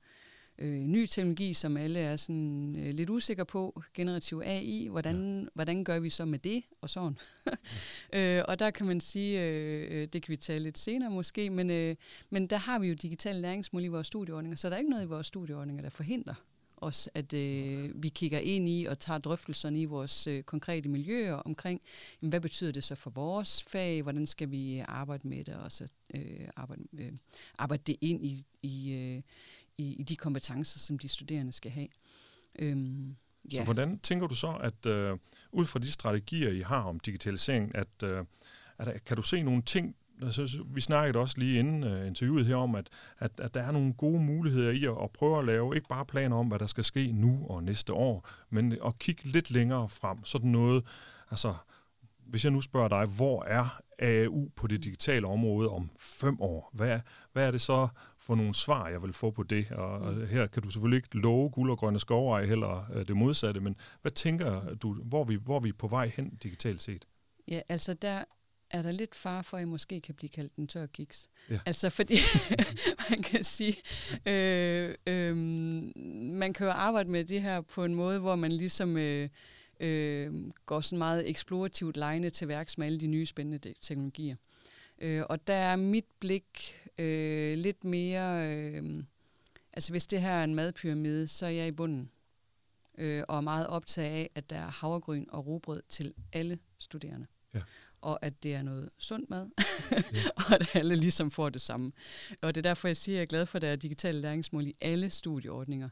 ny 0.59 1.07
teknologi, 1.07 1.55
som 1.55 1.77
alle 1.77 2.01
er 2.01 2.17
sådan 2.17 2.77
øh, 2.79 2.95
lidt 2.95 3.11
usikre 3.11 3.47
på, 3.47 3.83
generativ 3.95 4.43
AI, 4.45 4.89
hvordan, 4.89 5.41
ja. 5.43 5.49
hvordan 5.55 5.85
gør 5.85 5.99
vi 5.99 6.11
så 6.11 6.25
med 6.25 6.39
det, 6.39 6.63
og 6.81 6.91
sådan. 6.91 7.19
øh, 8.13 8.43
og 8.49 8.59
der 8.59 8.71
kan 8.71 8.87
man 8.87 9.01
sige, 9.01 9.43
øh, 9.43 9.87
øh, 9.91 10.09
det 10.13 10.23
kan 10.23 10.33
vi 10.33 10.37
tale 10.37 10.65
lidt 10.65 10.79
senere 10.79 11.11
måske, 11.11 11.51
men, 11.51 11.71
øh, 11.71 11.97
men 12.31 12.47
der 12.47 12.57
har 12.57 12.79
vi 12.79 12.89
jo 12.89 12.95
digitale 12.95 13.41
læringsmål 13.41 13.85
i 13.85 13.89
vores 13.89 14.07
studieordninger, 14.07 14.57
så 14.57 14.69
der 14.69 14.75
er 14.75 14.79
ikke 14.79 14.91
noget 14.91 15.05
i 15.05 15.09
vores 15.09 15.27
studieordninger, 15.27 15.83
der 15.83 15.91
forhindrer 15.91 16.35
os, 16.83 17.09
at 17.15 17.33
øh, 17.33 18.03
vi 18.03 18.09
kigger 18.09 18.39
ind 18.39 18.69
i 18.69 18.85
og 18.85 18.99
tager 18.99 19.19
drøftelserne 19.19 19.81
i 19.81 19.85
vores 19.85 20.27
øh, 20.27 20.43
konkrete 20.43 20.89
miljøer 20.89 21.35
omkring, 21.35 21.81
jamen, 22.23 22.31
hvad 22.31 22.41
betyder 22.41 22.73
det 22.73 22.85
så 22.85 22.95
for 22.95 23.11
vores 23.11 23.63
fag, 23.63 24.03
hvordan 24.03 24.27
skal 24.27 24.51
vi 24.51 24.79
arbejde 24.79 25.29
med 25.29 25.45
det, 25.45 25.55
og 25.55 25.73
så 25.73 25.89
øh, 26.15 26.49
arbejde, 26.57 26.83
øh, 26.99 27.13
arbejde 27.59 27.83
det 27.87 27.97
ind 28.01 28.27
i, 28.27 28.47
i, 28.63 28.93
øh, 28.93 29.23
i, 29.83 29.95
i 29.99 30.03
de 30.03 30.17
kompetencer, 30.17 30.79
som 30.79 30.99
de 30.99 31.09
studerende 31.09 31.53
skal 31.53 31.71
have. 31.71 31.89
Øhm, 32.59 33.17
ja. 33.53 33.57
Så 33.57 33.65
hvordan 33.65 33.99
tænker 33.99 34.27
du 34.27 34.35
så, 34.35 34.53
at 34.53 34.87
øh, 34.87 35.19
ud 35.53 35.67
fra 35.67 35.79
de 35.79 35.91
strategier, 35.93 36.51
I 36.51 36.61
har 36.61 36.83
om 36.83 37.01
digitalisering, 37.01 37.75
at, 37.75 38.03
øh, 38.05 38.25
at 38.79 39.05
kan 39.05 39.17
du 39.17 39.23
se 39.23 39.43
nogle 39.43 39.63
ting, 39.63 39.97
altså, 40.23 40.65
vi 40.67 40.81
snakkede 40.81 41.19
også 41.19 41.39
lige 41.39 41.59
inden 41.59 41.85
uh, 41.85 42.07
interviewet 42.07 42.47
her 42.47 42.57
om, 42.57 42.75
at, 42.75 42.91
at, 43.19 43.41
at 43.41 43.55
der 43.55 43.63
er 43.63 43.71
nogle 43.71 43.93
gode 43.93 44.21
muligheder 44.21 44.71
i 44.71 44.85
at, 44.85 44.97
at 45.03 45.11
prøve 45.11 45.39
at 45.39 45.45
lave 45.45 45.75
ikke 45.75 45.89
bare 45.89 46.07
planer 46.07 46.37
om, 46.37 46.47
hvad 46.47 46.59
der 46.59 46.67
skal 46.67 46.85
ske 46.85 47.13
nu 47.13 47.47
og 47.49 47.63
næste 47.63 47.93
år, 47.93 48.29
men 48.51 48.73
at 48.87 48.99
kigge 48.99 49.25
lidt 49.25 49.51
længere 49.51 49.89
frem. 49.89 50.25
Sådan 50.25 50.51
noget, 50.51 50.85
altså 51.31 51.55
hvis 52.27 52.45
jeg 52.45 52.53
nu 52.53 52.61
spørger 52.61 52.89
dig, 52.89 53.07
hvor 53.17 53.45
er 53.45 53.83
AAU 53.99 54.49
på 54.57 54.67
det 54.67 54.85
digitale 54.85 55.27
område 55.27 55.69
om 55.69 55.91
fem 56.01 56.41
år? 56.41 56.71
Hvad, 56.73 57.01
hvad 57.33 57.47
er 57.47 57.51
det 57.51 57.61
så 57.61 57.89
for 58.19 58.35
nogle 58.35 58.55
svar, 58.55 58.89
jeg 58.89 59.03
vil 59.03 59.13
få 59.13 59.31
på 59.31 59.43
det? 59.43 59.71
Og 59.71 60.15
mm. 60.15 60.27
her 60.27 60.47
kan 60.47 60.63
du 60.63 60.71
selvfølgelig 60.71 60.97
ikke 60.97 61.17
love 61.17 61.51
guld 61.51 61.71
og 61.71 61.79
grønne 61.79 62.01
skove, 62.01 62.43
eller 62.43 62.91
øh, 62.95 63.09
det 63.09 63.17
modsatte, 63.17 63.61
men 63.61 63.77
hvad 64.03 64.13
tænker 64.13 64.75
du, 64.75 64.95
hvor 64.95 65.25
vi, 65.25 65.35
hvor 65.35 65.61
vi 65.61 65.69
er 65.69 65.73
på 65.79 65.89
vej 65.89 66.11
hen 66.17 66.39
digitalt 66.43 66.83
set? 66.83 67.05
Ja, 67.49 67.61
altså 67.69 67.95
der 67.95 68.25
er 68.71 68.83
der 68.83 68.91
lidt 68.91 69.15
far 69.15 69.43
for, 69.43 69.57
at 69.57 69.63
I 69.63 69.65
måske 69.65 70.01
kan 70.01 70.15
blive 70.15 70.31
kaldt 70.31 70.55
en 70.57 70.67
tør 70.67 70.87
kiks. 70.87 71.29
Ja. 71.51 71.59
Altså 71.67 71.91
fordi, 71.91 72.15
man 73.11 73.23
kan 73.23 73.45
sige, 73.45 73.77
øh, 74.27 74.95
øh, 75.07 75.37
man 75.37 76.53
kan 76.53 76.67
jo 76.67 76.73
arbejde 76.73 77.11
med 77.11 77.25
det 77.25 77.43
her 77.43 77.61
på 77.61 77.85
en 77.85 77.95
måde, 77.95 78.19
hvor 78.19 78.37
man 78.37 78.53
ligesom... 78.53 78.97
Øh, 78.97 79.29
øh, 79.83 80.51
går 80.67 80.81
sådan 80.81 80.99
meget 80.99 81.29
eksplorativt 81.29 81.97
lejende 81.97 82.31
til 82.31 82.49
værks 82.49 82.79
med 82.79 82.87
alle 82.87 83.01
de 83.01 83.07
nye 83.07 83.27
spændende 83.27 83.75
teknologier. 83.81 84.37
Øh, 84.99 85.23
og 85.29 85.47
der 85.47 85.55
er 85.55 85.77
mit 85.77 86.07
blik 86.21 86.75
øh, 86.99 87.59
lidt 87.59 87.85
mere... 87.85 88.57
Øh, 88.57 89.05
altså 89.73 89.93
hvis 89.93 90.07
det 90.07 90.21
her 90.21 90.31
er 90.31 90.45
en 90.45 90.55
madpyramide, 90.55 91.29
så 91.29 91.47
er 91.47 91.51
jeg 91.51 91.69
i 91.69 91.73
bunden. 91.73 92.11
Øh, 92.99 93.25
og 93.29 93.37
er 93.37 93.41
meget 93.41 93.67
optaget 93.67 94.09
af, 94.09 94.31
at 94.35 94.51
der 94.51 94.57
er 94.57 94.71
havregryn 94.71 95.25
og 95.29 95.47
robrød 95.47 95.83
til 95.89 96.15
alle 96.33 96.59
studerende. 96.79 97.27
Ja 97.55 97.61
og 98.03 98.19
at 98.23 98.43
det 98.43 98.55
er 98.55 98.63
noget 98.63 98.91
sundt 98.99 99.31
mad, 99.31 99.49
ja. 99.93 100.03
og 100.37 100.55
at 100.55 100.77
alle 100.77 100.97
ligesom 100.97 101.31
får 101.31 101.49
det 101.49 101.61
samme. 101.61 101.93
Og 102.41 102.55
det 102.55 102.61
er 102.61 102.71
derfor, 102.71 102.89
jeg 102.89 102.97
siger, 102.97 103.17
at 103.17 103.19
jeg 103.19 103.23
er 103.23 103.27
glad 103.27 103.47
for, 103.47 103.59
at 103.59 103.63
der 103.63 103.69
er 103.69 103.77
digitale 103.77 104.21
læringsmål 104.21 104.67
i 104.67 104.75
alle 104.81 105.11
studieordninger. 105.11 105.89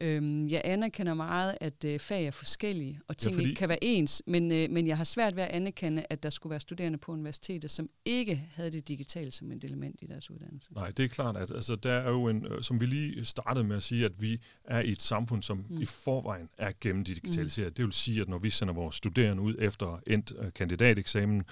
Øhm, 0.00 0.48
jeg 0.48 0.62
anerkender 0.64 1.14
meget, 1.14 1.58
at 1.60 1.84
øh, 1.84 2.00
fag 2.00 2.26
er 2.26 2.30
forskellige, 2.30 3.00
og 3.08 3.16
ting 3.16 3.32
ja, 3.32 3.38
fordi... 3.38 3.48
ikke 3.48 3.58
kan 3.58 3.68
være 3.68 3.84
ens, 3.84 4.22
men, 4.26 4.52
øh, 4.52 4.70
men 4.70 4.86
jeg 4.86 4.96
har 4.96 5.04
svært 5.04 5.36
ved 5.36 5.42
at 5.42 5.48
anerkende, 5.48 6.06
at 6.10 6.22
der 6.22 6.30
skulle 6.30 6.50
være 6.50 6.60
studerende 6.60 6.98
på 6.98 7.12
universitetet, 7.12 7.70
som 7.70 7.88
ikke 8.04 8.48
havde 8.54 8.70
det 8.70 8.88
digitale 8.88 9.32
som 9.32 9.52
et 9.52 9.64
element 9.64 10.02
i 10.02 10.06
deres 10.06 10.30
uddannelse. 10.30 10.74
Nej, 10.74 10.90
det 10.90 11.04
er 11.04 11.08
klart, 11.08 11.36
at 11.36 11.50
altså, 11.50 11.76
der 11.76 11.92
er 11.92 12.10
jo 12.10 12.28
en, 12.28 12.46
øh, 12.46 12.62
som 12.62 12.80
vi 12.80 12.86
lige 12.86 13.24
startede 13.24 13.64
med 13.64 13.76
at 13.76 13.82
sige, 13.82 14.04
at 14.04 14.22
vi 14.22 14.40
er 14.64 14.80
i 14.80 14.90
et 14.90 15.02
samfund, 15.02 15.42
som 15.42 15.64
mm. 15.68 15.82
i 15.82 15.84
forvejen 15.84 16.48
er 16.58 16.72
gennemdigitaliseret. 16.80 17.68
Mm. 17.68 17.74
Det 17.74 17.84
vil 17.84 17.92
sige, 17.92 18.20
at 18.20 18.28
når 18.28 18.38
vi 18.38 18.50
sender 18.50 18.74
vores 18.74 18.96
studerende 18.96 19.42
ud 19.42 19.54
efter 19.58 20.02
endt 20.06 20.30
uh, 20.30 20.46
kandidateksamen, 20.54 21.44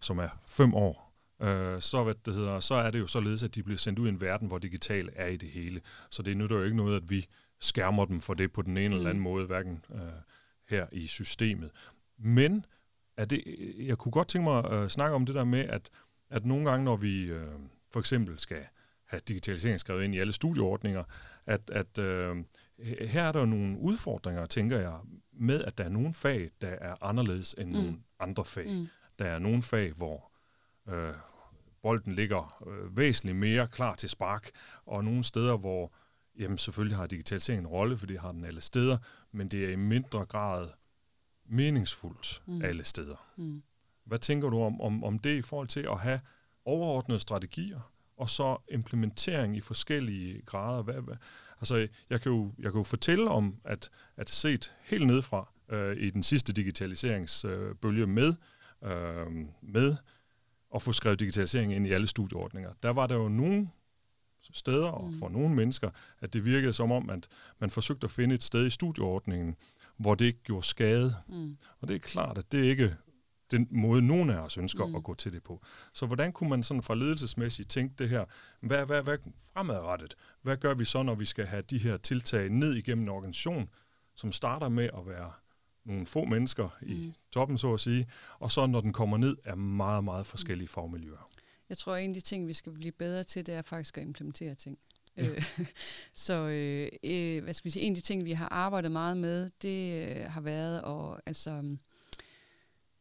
som 0.00 0.18
er 0.18 0.28
fem 0.46 0.74
år, 0.74 1.14
øh, 1.42 1.80
så, 1.80 2.04
hvad 2.04 2.14
det 2.26 2.34
hedder, 2.34 2.60
så 2.60 2.74
er 2.74 2.90
det 2.90 2.98
jo 2.98 3.06
således, 3.06 3.42
at 3.42 3.54
de 3.54 3.62
bliver 3.62 3.78
sendt 3.78 3.98
ud 3.98 4.06
i 4.06 4.08
en 4.08 4.20
verden, 4.20 4.48
hvor 4.48 4.58
digital 4.58 5.08
er 5.16 5.26
i 5.26 5.36
det 5.36 5.48
hele. 5.48 5.80
Så 6.10 6.22
det 6.22 6.36
nytter 6.36 6.56
jo 6.56 6.64
ikke 6.64 6.76
noget, 6.76 6.96
at 6.96 7.10
vi 7.10 7.26
skærmer 7.64 8.04
dem 8.04 8.20
for 8.20 8.34
det 8.34 8.52
på 8.52 8.62
den 8.62 8.76
ene 8.76 8.88
mm. 8.88 8.94
eller 8.94 9.10
anden 9.10 9.22
måde, 9.22 9.46
hverken 9.46 9.84
øh, 9.94 10.00
her 10.68 10.86
i 10.92 11.06
systemet. 11.06 11.70
Men 12.18 12.66
er 13.16 13.24
det, 13.24 13.44
jeg 13.78 13.98
kunne 13.98 14.12
godt 14.12 14.28
tænke 14.28 14.44
mig 14.44 14.64
at 14.64 14.72
øh, 14.72 14.88
snakke 14.88 15.14
om 15.14 15.26
det 15.26 15.34
der 15.34 15.44
med, 15.44 15.60
at, 15.60 15.90
at 16.30 16.44
nogle 16.44 16.70
gange, 16.70 16.84
når 16.84 16.96
vi 16.96 17.22
øh, 17.22 17.48
for 17.92 18.00
eksempel 18.00 18.38
skal 18.38 18.66
have 19.06 19.20
digitalisering 19.28 19.80
skrevet 19.80 20.04
ind 20.04 20.14
i 20.14 20.18
alle 20.18 20.32
studieordninger, 20.32 21.04
at, 21.46 21.70
at 21.70 21.98
øh, 21.98 22.36
her 23.00 23.22
er 23.22 23.32
der 23.32 23.46
nogle 23.46 23.78
udfordringer, 23.78 24.46
tænker 24.46 24.78
jeg, 24.78 24.98
med 25.32 25.64
at 25.64 25.78
der 25.78 25.84
er 25.84 25.88
nogle 25.88 26.14
fag, 26.14 26.50
der 26.60 26.68
er 26.68 27.04
anderledes 27.04 27.54
end 27.58 27.68
mm. 27.68 27.74
nogle 27.74 27.98
andre 28.20 28.44
fag. 28.44 28.66
Mm. 28.66 28.88
Der 29.18 29.24
er 29.24 29.38
nogle 29.38 29.62
fag, 29.62 29.92
hvor 29.92 30.30
øh, 30.88 31.14
bolden 31.82 32.12
ligger 32.12 32.62
øh, 32.66 32.96
væsentligt 32.96 33.38
mere 33.38 33.66
klar 33.66 33.94
til 33.94 34.08
spark, 34.08 34.50
og 34.86 35.04
nogle 35.04 35.24
steder, 35.24 35.56
hvor 35.56 35.92
jamen 36.38 36.58
selvfølgelig 36.58 36.96
har 36.96 37.06
digitalisering 37.06 37.60
en 37.60 37.66
rolle, 37.66 37.98
for 37.98 38.06
det 38.06 38.20
har 38.20 38.32
den 38.32 38.44
alle 38.44 38.60
steder, 38.60 38.98
men 39.32 39.48
det 39.48 39.64
er 39.64 39.68
i 39.68 39.76
mindre 39.76 40.24
grad 40.24 40.68
meningsfuldt 41.46 42.42
mm. 42.46 42.62
alle 42.62 42.84
steder. 42.84 43.26
Mm. 43.36 43.62
Hvad 44.04 44.18
tænker 44.18 44.50
du 44.50 44.60
om, 44.60 44.80
om, 44.80 45.04
om 45.04 45.18
det 45.18 45.36
i 45.36 45.42
forhold 45.42 45.68
til 45.68 45.80
at 45.80 45.98
have 45.98 46.20
overordnede 46.64 47.18
strategier, 47.18 47.80
og 48.16 48.30
så 48.30 48.56
implementering 48.70 49.56
i 49.56 49.60
forskellige 49.60 50.42
grader. 50.46 50.82
Hvad, 50.82 50.94
hvad, 50.94 51.16
altså, 51.60 51.88
jeg 52.10 52.20
kan, 52.20 52.32
jo, 52.32 52.52
jeg 52.58 52.72
kan 52.72 52.78
jo 52.78 52.84
fortælle 52.84 53.30
om, 53.30 53.56
at, 53.64 53.90
at 54.16 54.30
set 54.30 54.74
helt 54.82 55.06
nedefra 55.06 55.48
øh, 55.68 55.96
i 55.96 56.10
den 56.10 56.22
sidste 56.22 56.52
digitaliseringsbølge 56.52 58.02
øh, 58.02 58.08
med, 58.08 58.34
øh, 58.84 59.26
med 59.62 59.96
at 60.74 60.82
få 60.82 60.92
skrevet 60.92 61.20
digitalisering 61.20 61.74
ind 61.74 61.86
i 61.86 61.92
alle 61.92 62.06
studieordninger, 62.06 62.72
der 62.82 62.90
var 62.90 63.06
der 63.06 63.14
jo 63.14 63.28
nogle 63.28 63.70
steder 64.52 64.86
og 64.86 65.12
for 65.18 65.28
mm. 65.28 65.34
nogle 65.34 65.54
mennesker, 65.54 65.90
at 66.20 66.32
det 66.32 66.44
virkede 66.44 66.72
som 66.72 66.92
om, 66.92 67.10
at 67.10 67.28
man 67.58 67.70
forsøgte 67.70 68.04
at 68.04 68.10
finde 68.10 68.34
et 68.34 68.42
sted 68.42 68.66
i 68.66 68.70
studieordningen, 68.70 69.56
hvor 69.96 70.14
det 70.14 70.24
ikke 70.24 70.42
gjorde 70.42 70.66
skade. 70.66 71.14
Mm. 71.28 71.56
Og 71.80 71.88
det 71.88 71.94
er 71.94 71.98
klart, 71.98 72.38
at 72.38 72.52
det 72.52 72.64
ikke 72.64 72.96
den 73.50 73.68
måde, 73.70 74.02
nogen 74.02 74.30
af 74.30 74.38
os 74.38 74.58
ønsker 74.58 74.86
mm. 74.86 74.94
at 74.94 75.04
gå 75.04 75.14
til 75.14 75.32
det 75.32 75.42
på. 75.42 75.64
Så 75.92 76.06
hvordan 76.06 76.32
kunne 76.32 76.50
man 76.50 76.62
sådan 76.62 76.82
fra 76.82 76.94
ledelsesmæssigt 76.94 77.70
tænke 77.70 77.94
det 77.98 78.08
her, 78.08 78.24
hvad, 78.60 78.86
hvad, 78.86 79.02
hvad 79.02 79.18
fremadrettet? 79.52 80.14
Hvad 80.42 80.56
gør 80.56 80.74
vi 80.74 80.84
så, 80.84 81.02
når 81.02 81.14
vi 81.14 81.24
skal 81.24 81.46
have 81.46 81.62
de 81.62 81.78
her 81.78 81.96
tiltag 81.96 82.48
ned 82.48 82.74
igennem 82.74 83.04
en 83.04 83.08
organisation, 83.08 83.68
som 84.16 84.32
starter 84.32 84.68
med 84.68 84.84
at 84.84 85.06
være 85.06 85.32
nogle 85.84 86.06
få 86.06 86.24
mennesker 86.24 86.68
i 86.82 86.94
mm. 86.94 87.14
toppen, 87.32 87.58
så 87.58 87.74
at 87.74 87.80
sige, 87.80 88.06
og 88.38 88.50
så 88.50 88.66
når 88.66 88.80
den 88.80 88.92
kommer 88.92 89.16
ned, 89.16 89.36
er 89.44 89.54
meget, 89.54 90.04
meget 90.04 90.26
forskellige 90.26 90.68
fagmiljøer. 90.68 91.28
Jeg 91.74 91.78
tror, 91.78 91.94
at 91.94 92.04
en 92.04 92.10
af 92.10 92.14
de 92.14 92.20
ting, 92.20 92.48
vi 92.48 92.52
skal 92.52 92.72
blive 92.72 92.92
bedre 92.92 93.24
til, 93.24 93.46
det 93.46 93.54
er 93.54 93.62
faktisk 93.62 93.98
at 93.98 94.02
implementere 94.02 94.54
ting. 94.54 94.78
Ja. 95.16 95.26
Øh, 95.26 95.42
så 96.14 96.32
øh, 96.34 96.88
øh, 97.04 97.42
hvad 97.42 97.54
skal 97.54 97.64
vi 97.64 97.70
sige, 97.70 97.82
en 97.82 97.92
af 97.92 97.96
de 97.96 98.00
ting, 98.00 98.24
vi 98.24 98.32
har 98.32 98.48
arbejdet 98.48 98.92
meget 98.92 99.16
med, 99.16 99.50
det 99.62 100.08
øh, 100.08 100.30
har 100.30 100.40
været 100.40 100.76
at, 100.78 101.20
altså, 101.26 101.50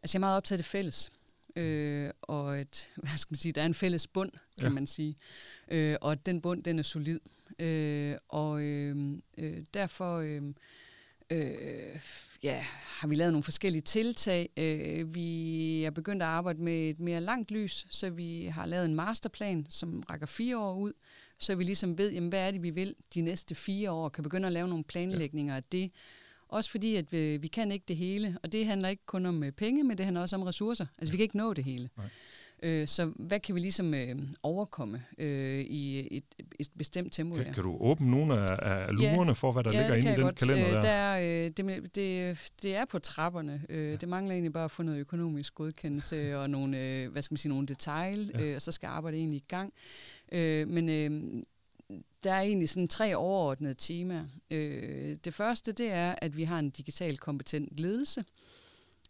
altså 0.03 0.13
jeg 0.13 0.15
er 0.15 0.19
meget 0.19 0.37
optaget 0.37 0.57
af 0.57 0.63
det 0.63 0.65
fælles. 0.65 1.11
Øh, 1.55 2.09
og 2.21 2.57
at, 2.57 2.89
hvad 2.95 3.17
skal 3.17 3.31
man 3.31 3.37
sige, 3.37 3.51
der 3.51 3.61
er 3.61 3.65
en 3.65 3.73
fælles 3.73 4.07
bund, 4.07 4.31
kan 4.31 4.63
ja. 4.63 4.69
man 4.69 4.87
sige. 4.87 5.17
Øh, 5.67 5.97
og 6.01 6.25
den 6.25 6.41
bund, 6.41 6.63
den 6.63 6.79
er 6.79 6.83
solid. 6.83 7.19
Øh, 7.59 8.17
og 8.29 8.61
øh, 8.61 9.17
øh, 9.37 9.65
derfor 9.73 10.17
øh, 10.17 10.41
øh, 11.29 11.99
ja, 12.43 12.65
har 12.69 13.07
vi 13.07 13.15
lavet 13.15 13.33
nogle 13.33 13.43
forskellige 13.43 13.81
tiltag. 13.81 14.49
Øh, 14.57 15.15
vi 15.15 15.83
er 15.83 15.91
begyndt 15.91 16.23
at 16.23 16.27
arbejde 16.27 16.61
med 16.61 16.89
et 16.89 16.99
mere 16.99 17.21
langt 17.21 17.51
lys, 17.51 17.87
så 17.89 18.09
vi 18.09 18.45
har 18.45 18.65
lavet 18.65 18.85
en 18.85 18.95
masterplan, 18.95 19.65
som 19.69 20.03
rækker 20.09 20.27
fire 20.27 20.57
år 20.57 20.75
ud, 20.75 20.93
så 21.39 21.55
vi 21.55 21.63
ligesom 21.63 21.97
ved, 21.97 22.11
jamen, 22.11 22.29
hvad 22.29 22.39
er 22.39 22.51
det, 22.51 22.63
vi 22.63 22.69
vil 22.69 22.95
de 23.13 23.21
næste 23.21 23.55
fire 23.55 23.91
år, 23.91 24.09
kan 24.09 24.23
begynde 24.23 24.47
at 24.47 24.53
lave 24.53 24.67
nogle 24.67 24.83
planlægninger 24.83 25.55
af 25.55 25.63
det. 25.63 25.91
Også 26.47 26.71
fordi, 26.71 26.95
at 26.95 27.11
vi, 27.11 27.37
vi 27.37 27.47
kan 27.47 27.71
ikke 27.71 27.85
det 27.87 27.97
hele, 27.97 28.37
og 28.43 28.51
det 28.51 28.65
handler 28.65 28.89
ikke 28.89 29.05
kun 29.05 29.25
om 29.25 29.43
øh, 29.43 29.51
penge, 29.51 29.83
men 29.83 29.97
det 29.97 30.05
handler 30.05 30.21
også 30.21 30.35
om 30.35 30.41
ressourcer. 30.41 30.85
Altså, 30.97 31.11
vi 31.11 31.17
kan 31.17 31.23
ikke 31.23 31.37
nå 31.37 31.53
det 31.53 31.63
hele. 31.63 31.89
Nej. 31.97 32.09
Øh, 32.63 32.87
så 32.87 33.11
hvad 33.15 33.39
kan 33.39 33.55
vi 33.55 33.59
ligesom 33.59 33.93
øh, 33.93 34.15
overkomme 34.43 35.03
øh, 35.17 35.59
i 35.59 36.07
et, 36.17 36.23
et 36.59 36.67
bestemt 36.77 37.13
tempo? 37.13 37.35
Kan, 37.35 37.53
kan 37.53 37.63
du 37.63 37.77
åbne 37.79 38.11
nogle 38.11 38.33
af, 38.33 38.57
af 38.61 38.95
lurerne 38.95 39.29
ja, 39.29 39.31
for, 39.31 39.51
hvad 39.51 39.63
der 39.63 39.71
ja, 39.71 39.79
ligger 39.79 39.95
inde 39.95 40.11
i 40.11 40.15
den 40.15 40.23
godt. 40.23 40.35
kalender 40.35 40.67
øh, 40.67 40.73
der? 40.73 40.81
der 40.81 41.17
øh, 41.45 41.51
det, 41.57 41.95
det, 41.95 42.39
det 42.61 42.75
er 42.75 42.85
på 42.85 42.99
trapperne. 42.99 43.65
Øh, 43.69 43.89
ja. 43.89 43.95
Det 43.95 44.09
mangler 44.09 44.33
egentlig 44.33 44.53
bare 44.53 44.65
at 44.65 44.71
få 44.71 44.83
noget 44.83 44.99
økonomisk 44.99 45.55
godkendelse 45.55 46.37
og 46.39 46.49
nogle, 46.49 46.79
øh, 46.79 47.11
hvad 47.11 47.21
skal 47.21 47.33
man 47.33 47.37
sige, 47.37 47.49
nogle 47.49 47.67
detaljer, 47.67 48.39
ja. 48.39 48.45
øh, 48.45 48.55
og 48.55 48.61
så 48.61 48.71
skal 48.71 48.87
arbejdet 48.87 49.19
egentlig 49.19 49.37
i 49.37 49.45
gang. 49.47 49.73
Øh, 50.31 50.67
men 50.67 50.89
øh, 50.89 51.43
der 52.23 52.33
er 52.33 52.41
egentlig 52.41 52.69
sådan 52.69 52.87
tre 52.87 53.15
overordnede 53.15 53.73
temaer. 53.73 54.25
Øh, 54.51 55.17
det 55.25 55.33
første, 55.33 55.71
det 55.71 55.91
er, 55.91 56.15
at 56.17 56.37
vi 56.37 56.43
har 56.43 56.59
en 56.59 56.69
digital 56.69 57.17
kompetent 57.17 57.79
ledelse. 57.79 58.23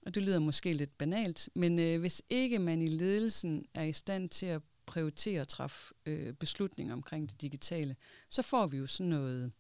Og 0.05 0.15
det 0.15 0.23
lyder 0.23 0.39
måske 0.39 0.73
lidt 0.73 0.97
banalt, 0.97 1.49
men 1.53 1.79
øh, 1.79 1.99
hvis 1.99 2.21
ikke 2.29 2.59
man 2.59 2.81
i 2.81 2.87
ledelsen 2.87 3.65
er 3.73 3.83
i 3.83 3.93
stand 3.93 4.29
til 4.29 4.45
at 4.45 4.61
prioritere 4.85 5.41
og 5.41 5.47
træffe 5.47 5.93
øh, 6.05 6.33
beslutninger 6.33 6.93
omkring 6.93 7.29
det 7.29 7.41
digitale, 7.41 7.95
så 8.29 8.41
får 8.41 8.67
vi 8.67 8.77
jo 8.77 8.87
sådan 8.87 9.09
noget 9.09 9.51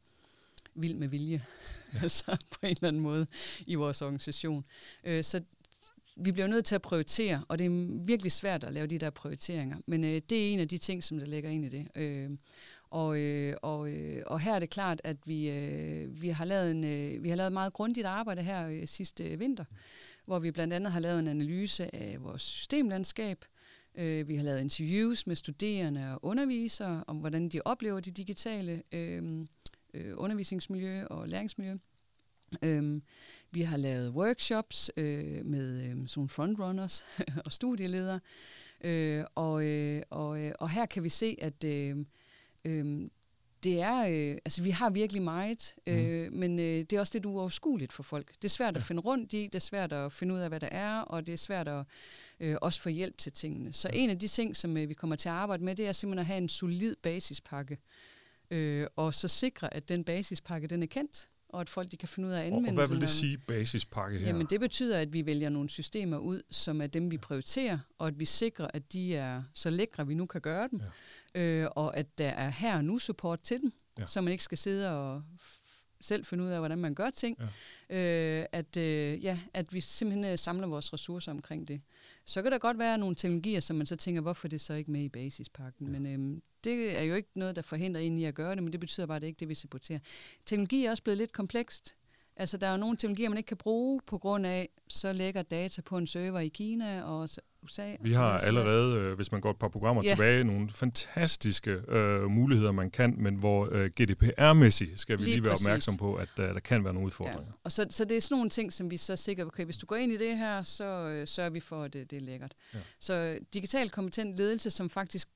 vild 0.75 0.95
med 0.95 1.07
vilje, 1.07 1.45
ja. 1.93 1.99
altså 2.03 2.37
på 2.51 2.57
en 2.61 2.69
eller 2.69 2.87
anden 2.87 3.01
måde 3.01 3.27
i 3.65 3.75
vores 3.75 4.01
organisation. 4.01 4.65
Øh, 5.03 5.23
så 5.23 5.41
vi 6.15 6.31
bliver 6.31 6.47
nødt 6.47 6.65
til 6.65 6.75
at 6.75 6.81
prioritere, 6.81 7.43
og 7.47 7.59
det 7.59 7.65
er 7.65 8.05
virkelig 8.05 8.31
svært 8.31 8.63
at 8.63 8.73
lave 8.73 8.87
de 8.87 8.97
der 8.97 9.09
prioriteringer, 9.09 9.77
men 9.85 10.03
øh, 10.03 10.21
det 10.29 10.31
er 10.31 10.53
en 10.53 10.59
af 10.59 10.67
de 10.67 10.77
ting, 10.77 11.03
som 11.03 11.19
der 11.19 11.25
ligger 11.25 11.49
ind 11.49 11.65
i 11.65 11.69
det. 11.69 11.87
Øh, 11.95 12.31
og, 12.89 13.17
øh, 13.19 13.55
og, 13.61 13.91
øh, 13.91 14.23
og 14.27 14.39
her 14.39 14.55
er 14.55 14.59
det 14.59 14.69
klart, 14.69 15.01
at 15.03 15.17
vi, 15.25 15.49
øh, 15.49 16.21
vi, 16.21 16.29
har 16.29 16.45
lavet 16.45 16.71
en, 16.71 16.83
øh, 16.83 17.23
vi 17.23 17.29
har 17.29 17.35
lavet 17.35 17.53
meget 17.53 17.73
grundigt 17.73 18.07
arbejde 18.07 18.41
her 18.41 18.67
øh, 18.67 18.87
sidste 18.87 19.39
vinter, 19.39 19.65
hvor 20.25 20.39
vi 20.39 20.51
blandt 20.51 20.73
andet 20.73 20.91
har 20.91 20.99
lavet 20.99 21.19
en 21.19 21.27
analyse 21.27 21.95
af 21.95 22.17
vores 22.23 22.41
systemlandskab. 22.41 23.45
Øh, 23.95 24.27
vi 24.27 24.35
har 24.35 24.43
lavet 24.43 24.61
interviews 24.61 25.27
med 25.27 25.35
studerende 25.35 26.11
og 26.13 26.19
undervisere 26.25 27.03
om, 27.07 27.17
hvordan 27.17 27.49
de 27.49 27.61
oplever 27.65 27.99
det 27.99 28.17
digitale 28.17 28.83
øh, 28.91 29.47
øh, 29.93 30.13
undervisningsmiljø 30.17 31.05
og 31.05 31.29
læringsmiljø. 31.29 31.77
Øhm, 32.63 33.03
vi 33.51 33.61
har 33.61 33.77
lavet 33.77 34.09
workshops 34.09 34.91
øh, 34.97 35.45
med 35.45 35.81
øh, 35.81 35.89
sådan 35.89 36.07
nogle 36.15 36.29
frontrunners 36.29 37.05
og 37.45 37.51
studieledere. 37.51 38.19
Øh, 38.81 39.23
og, 39.35 39.65
øh, 39.65 40.03
og, 40.09 40.41
øh, 40.41 40.53
og 40.59 40.69
her 40.69 40.85
kan 40.85 41.03
vi 41.03 41.09
se, 41.09 41.37
at 41.41 41.63
øh, 41.63 41.97
øh, 42.65 43.09
det 43.63 43.81
er, 43.81 44.05
øh, 44.07 44.37
altså 44.45 44.63
vi 44.63 44.69
har 44.69 44.89
virkelig 44.89 45.21
meget, 45.21 45.75
øh, 45.87 46.31
mm. 46.31 46.37
men 46.37 46.59
øh, 46.59 46.65
det 46.65 46.93
er 46.93 46.99
også 46.99 47.15
lidt 47.15 47.25
uoverskueligt 47.25 47.93
for 47.93 48.03
folk. 48.03 48.27
Det 48.27 48.43
er 48.45 48.49
svært 48.49 48.73
ja. 48.73 48.77
at 48.77 48.83
finde 48.83 49.01
rundt 49.01 49.33
i, 49.33 49.43
det 49.43 49.55
er 49.55 49.59
svært 49.59 49.93
at 49.93 50.11
finde 50.11 50.33
ud 50.33 50.39
af, 50.39 50.49
hvad 50.49 50.59
der 50.59 50.69
er, 50.71 50.99
og 50.99 51.27
det 51.27 51.33
er 51.33 51.37
svært 51.37 51.67
at 51.67 51.85
øh, 52.39 52.55
også 52.61 52.81
få 52.81 52.89
hjælp 52.89 53.17
til 53.17 53.31
tingene. 53.31 53.73
Så 53.73 53.89
ja. 53.93 53.97
en 53.97 54.09
af 54.09 54.19
de 54.19 54.27
ting, 54.27 54.55
som 54.55 54.77
øh, 54.77 54.89
vi 54.89 54.93
kommer 54.93 55.15
til 55.15 55.29
at 55.29 55.35
arbejde 55.35 55.63
med, 55.63 55.75
det 55.75 55.87
er 55.87 55.91
simpelthen 55.91 56.19
at 56.19 56.25
have 56.25 56.37
en 56.37 56.49
solid 56.49 56.95
basispakke, 56.95 57.77
øh, 58.51 58.87
og 58.95 59.13
så 59.13 59.27
sikre, 59.27 59.73
at 59.73 59.89
den 59.89 60.03
basispakke, 60.03 60.67
den 60.67 60.83
er 60.83 60.87
kendt, 60.87 61.29
og 61.53 61.61
at 61.61 61.69
folk 61.69 61.91
de 61.91 61.97
kan 61.97 62.07
finde 62.07 62.29
ud 62.29 62.33
af 62.33 62.39
at 62.39 62.45
anvende 62.45 62.69
Og 62.69 62.73
hvad 62.73 62.87
vil 62.87 63.01
det 63.01 63.09
sige, 63.09 63.37
basispakke 63.37 64.19
her? 64.19 64.27
Jamen 64.27 64.47
det 64.49 64.59
betyder, 64.59 64.99
at 64.99 65.13
vi 65.13 65.25
vælger 65.25 65.49
nogle 65.49 65.69
systemer 65.69 66.17
ud, 66.17 66.41
som 66.49 66.81
er 66.81 66.87
dem, 66.87 67.11
vi 67.11 67.17
prioriterer, 67.17 67.79
og 67.97 68.07
at 68.07 68.19
vi 68.19 68.25
sikrer, 68.25 68.67
at 68.73 68.93
de 68.93 69.15
er 69.15 69.43
så 69.53 69.69
lækre, 69.69 70.07
vi 70.07 70.13
nu 70.13 70.25
kan 70.25 70.41
gøre 70.41 70.67
dem, 70.71 70.81
ja. 71.35 71.41
øh, 71.41 71.69
og 71.75 71.97
at 71.97 72.17
der 72.17 72.29
er 72.29 72.49
her 72.49 72.77
og 72.77 72.85
nu 72.85 72.97
support 72.97 73.39
til 73.39 73.61
dem, 73.61 73.73
ja. 73.99 74.05
så 74.05 74.21
man 74.21 74.31
ikke 74.31 74.43
skal 74.43 74.57
sidde 74.57 74.89
og 74.89 75.23
selv 76.01 76.25
finde 76.25 76.43
ud 76.43 76.49
af, 76.49 76.59
hvordan 76.59 76.77
man 76.77 76.95
gør 76.95 77.09
ting. 77.09 77.37
Ja. 77.89 78.39
Øh, 78.39 78.45
at, 78.51 78.77
øh, 78.77 79.23
ja, 79.23 79.39
at 79.53 79.73
vi 79.73 79.81
simpelthen 79.81 80.25
øh, 80.25 80.37
samler 80.37 80.67
vores 80.67 80.93
ressourcer 80.93 81.31
omkring 81.31 81.67
det. 81.67 81.81
Så 82.25 82.41
kan 82.41 82.51
der 82.51 82.57
godt 82.57 82.79
være 82.79 82.97
nogle 82.97 83.15
teknologier, 83.15 83.59
som 83.59 83.75
man 83.75 83.85
så 83.85 83.95
tænker, 83.95 84.21
hvorfor 84.21 84.47
det 84.47 84.61
så 84.61 84.73
ikke 84.73 84.91
med 84.91 85.01
i 85.01 85.09
basispakken? 85.09 85.87
Ja. 85.87 85.99
Men 85.99 86.35
øh, 86.35 86.41
det 86.63 86.97
er 86.97 87.03
jo 87.03 87.15
ikke 87.15 87.29
noget, 87.35 87.55
der 87.55 87.61
forhindrer 87.61 88.01
en 88.01 88.19
i 88.19 88.25
at 88.25 88.35
gøre 88.35 88.55
det, 88.55 88.63
men 88.63 88.71
det 88.71 88.79
betyder 88.79 89.07
bare, 89.07 89.15
at 89.15 89.21
det 89.21 89.27
ikke 89.27 89.37
er 89.37 89.39
det, 89.39 89.49
vi 89.49 89.55
supporterer. 89.55 89.99
Teknologi 90.45 90.85
er 90.85 90.91
også 90.91 91.03
blevet 91.03 91.17
lidt 91.17 91.31
komplekst. 91.31 91.95
Altså, 92.37 92.57
der 92.57 92.67
er 92.67 92.71
jo 92.71 92.77
nogle 92.77 92.97
teknologier, 92.97 93.29
man 93.29 93.37
ikke 93.37 93.47
kan 93.47 93.57
bruge 93.57 94.01
på 94.07 94.17
grund 94.17 94.45
af, 94.45 94.69
så 94.87 95.13
lægger 95.13 95.41
data 95.41 95.81
på 95.81 95.97
en 95.97 96.07
server 96.07 96.39
i 96.39 96.47
Kina 96.47 97.03
og 97.03 97.29
USA. 97.63 97.95
Vi 98.01 98.11
har 98.11 98.37
allerede, 98.37 98.95
øh, 98.95 99.13
hvis 99.13 99.31
man 99.31 99.41
går 99.41 99.51
et 99.51 99.57
par 99.57 99.67
programmer 99.67 100.03
ja. 100.03 100.09
tilbage, 100.09 100.43
nogle 100.43 100.69
fantastiske 100.69 101.71
øh, 101.71 102.29
muligheder, 102.29 102.71
man 102.71 102.91
kan, 102.91 103.15
men 103.17 103.35
hvor 103.35 103.69
øh, 103.71 103.91
GDPR-mæssigt 104.01 104.99
skal 104.99 105.19
vi 105.19 105.23
lige, 105.23 105.35
lige 105.35 105.45
være 105.45 105.53
opmærksom 105.53 105.97
på, 105.97 106.15
at 106.15 106.39
øh, 106.39 106.53
der 106.53 106.59
kan 106.59 106.83
være 106.83 106.93
nogle 106.93 107.05
udfordringer. 107.05 107.41
Ja. 107.45 107.53
Og 107.63 107.71
så, 107.71 107.85
så 107.89 108.05
det 108.05 108.17
er 108.17 108.21
sådan 108.21 108.35
nogle 108.35 108.49
ting, 108.49 108.73
som 108.73 108.91
vi 108.91 108.97
så 108.97 109.15
sikkert, 109.15 109.47
okay, 109.47 109.65
hvis 109.65 109.77
du 109.77 109.85
går 109.85 109.95
ind 109.95 110.11
i 110.11 110.17
det 110.17 110.37
her, 110.37 110.63
så 110.63 110.83
øh, 110.83 111.27
sørger 111.27 111.49
vi 111.49 111.59
for, 111.59 111.83
at 111.83 111.93
det, 111.93 112.11
det 112.11 112.17
er 112.17 112.21
lækkert. 112.21 112.53
Ja. 112.73 112.79
Så 112.99 113.39
digital 113.53 113.89
kompetent 113.89 114.37
ledelse, 114.37 114.71
som 114.71 114.89
faktisk 114.89 115.29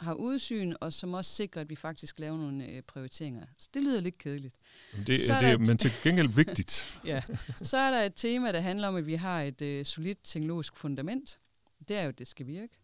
har 0.00 0.14
udsyn, 0.14 0.74
og 0.80 0.92
som 0.92 1.14
også 1.14 1.30
sikrer, 1.30 1.60
at 1.60 1.70
vi 1.70 1.76
faktisk 1.76 2.18
laver 2.18 2.36
nogle 2.36 2.66
øh, 2.66 2.82
prioriteringer. 2.82 3.46
Så 3.58 3.68
det 3.74 3.82
lyder 3.82 4.00
lidt 4.00 4.18
kedeligt. 4.18 4.56
Men 4.94 5.06
det, 5.06 5.22
så 5.22 5.34
er 5.34 5.40
det 5.40 5.50
er, 5.50 5.58
men 5.58 5.78
til 5.78 5.90
gengæld 6.02 6.28
vigtigt. 6.28 6.84
ja. 7.04 7.22
Så 7.62 7.76
er 7.76 7.90
der 7.90 8.02
et 8.02 8.12
tema, 8.14 8.52
der 8.52 8.60
handler 8.60 8.88
om, 8.88 8.96
at 8.96 9.06
vi 9.06 9.14
har 9.14 9.42
et 9.42 9.62
øh, 9.62 9.84
solidt 9.84 10.18
teknologisk 10.22 10.76
fundament. 10.76 11.40
Det 11.88 11.96
er 11.96 12.02
jo, 12.02 12.08
at 12.08 12.18
det 12.18 12.26
skal 12.26 12.46
virke. 12.46 12.78